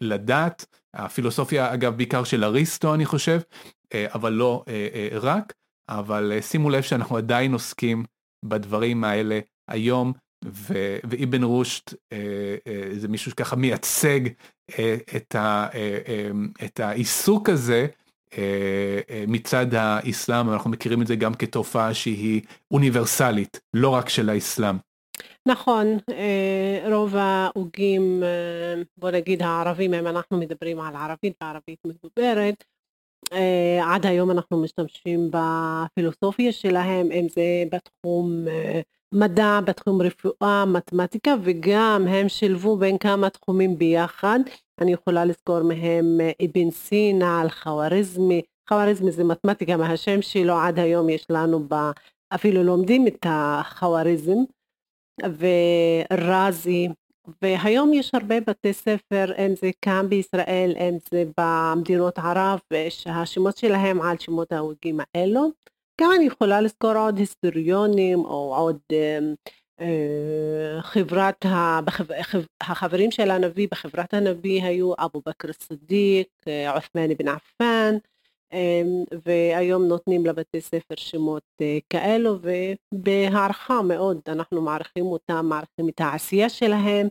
[0.00, 0.79] לדת.
[0.94, 3.40] הפילוסופיה אגב בעיקר של אריסטו אני חושב,
[3.94, 4.64] אבל לא
[5.20, 5.52] רק,
[5.88, 8.04] אבל שימו לב שאנחנו עדיין עוסקים
[8.44, 10.12] בדברים האלה היום,
[10.44, 11.94] ואבן רושט
[12.92, 14.20] זה מישהו שככה מייצג
[15.16, 15.68] את, ה,
[16.64, 17.86] את העיסוק הזה
[19.28, 24.76] מצד האסלאם, אנחנו מכירים את זה גם כתופעה שהיא אוניברסלית, לא רק של האסלאם.
[25.48, 25.86] נכון,
[26.92, 28.22] רוב ההוגים,
[28.96, 32.64] בוא נגיד הערבים, אם אנחנו מדברים על ערבית וערבית מדוברת,
[33.82, 38.44] עד היום אנחנו משתמשים בפילוסופיה שלהם, אם זה בתחום
[39.14, 44.40] מדע, בתחום רפואה, מתמטיקה, וגם הם שילבו בין כמה תחומים ביחד.
[44.80, 51.26] אני יכולה לזכור מהם אבן סינה, אל-חואריזמי, חואריזמי זה מתמטיקה מהשם שלו, עד היום יש
[51.30, 51.74] לנו ב...
[52.34, 54.38] אפילו לומדים את החואריזם.
[55.38, 56.88] ורזי,
[57.42, 62.58] והיום יש הרבה בתי ספר, אם זה כאן בישראל, אם זה במדינות ערב,
[62.88, 65.50] שהשמות שלהם על שמות ההוגים האלו.
[66.00, 68.78] גם אני יכולה לזכור עוד היסטוריונים או עוד
[70.80, 71.46] חברת,
[72.60, 76.28] החברים של הנביא בחברת הנביא היו אבו בכר סדיק,
[76.74, 77.96] עות'מאן בן עפאן,
[79.26, 81.42] והיום נותנים לבתי ספר שמות
[81.90, 82.38] כאלו
[82.92, 87.08] ובהערכה מאוד אנחנו מעריכים אותם, מעריכים את העשייה שלהם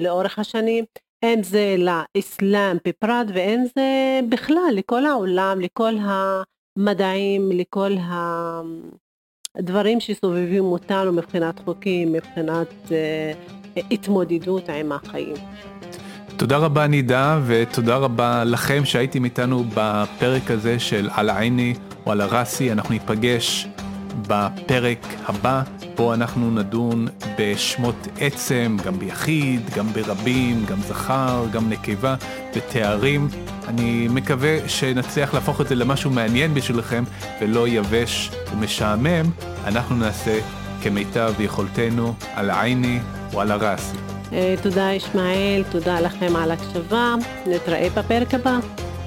[0.00, 0.84] לאורך השנים,
[1.22, 7.92] אין זה לאסלאם בפרט ואין זה בכלל לכל העולם, לכל המדעים, לכל
[9.56, 15.36] הדברים שסובבים אותנו מבחינת חוקים, מבחינת uh, התמודדות עם החיים.
[16.40, 21.74] תודה רבה נידה ותודה רבה לכם שהייתם איתנו בפרק הזה של על העיני
[22.06, 23.68] או על הראסי, אנחנו ניפגש
[24.28, 25.62] בפרק הבא,
[25.96, 27.06] בו אנחנו נדון
[27.38, 32.14] בשמות עצם, גם ביחיד, גם ברבים, גם זכר, גם נקבה,
[32.56, 33.28] בתארים.
[33.68, 37.04] אני מקווה שנצליח להפוך את זה למשהו מעניין בשבילכם
[37.40, 39.30] ולא יבש ומשעמם.
[39.64, 40.38] אנחנו נעשה
[40.82, 42.98] כמיטב יכולתנו על העיני
[43.32, 43.92] או על הרס.
[44.32, 47.14] אה, תודה ישמעאל, תודה לכם על הקשבה,
[47.46, 48.58] נתראה בפרק הבא,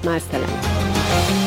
[0.04, 1.43] מה הסלאם.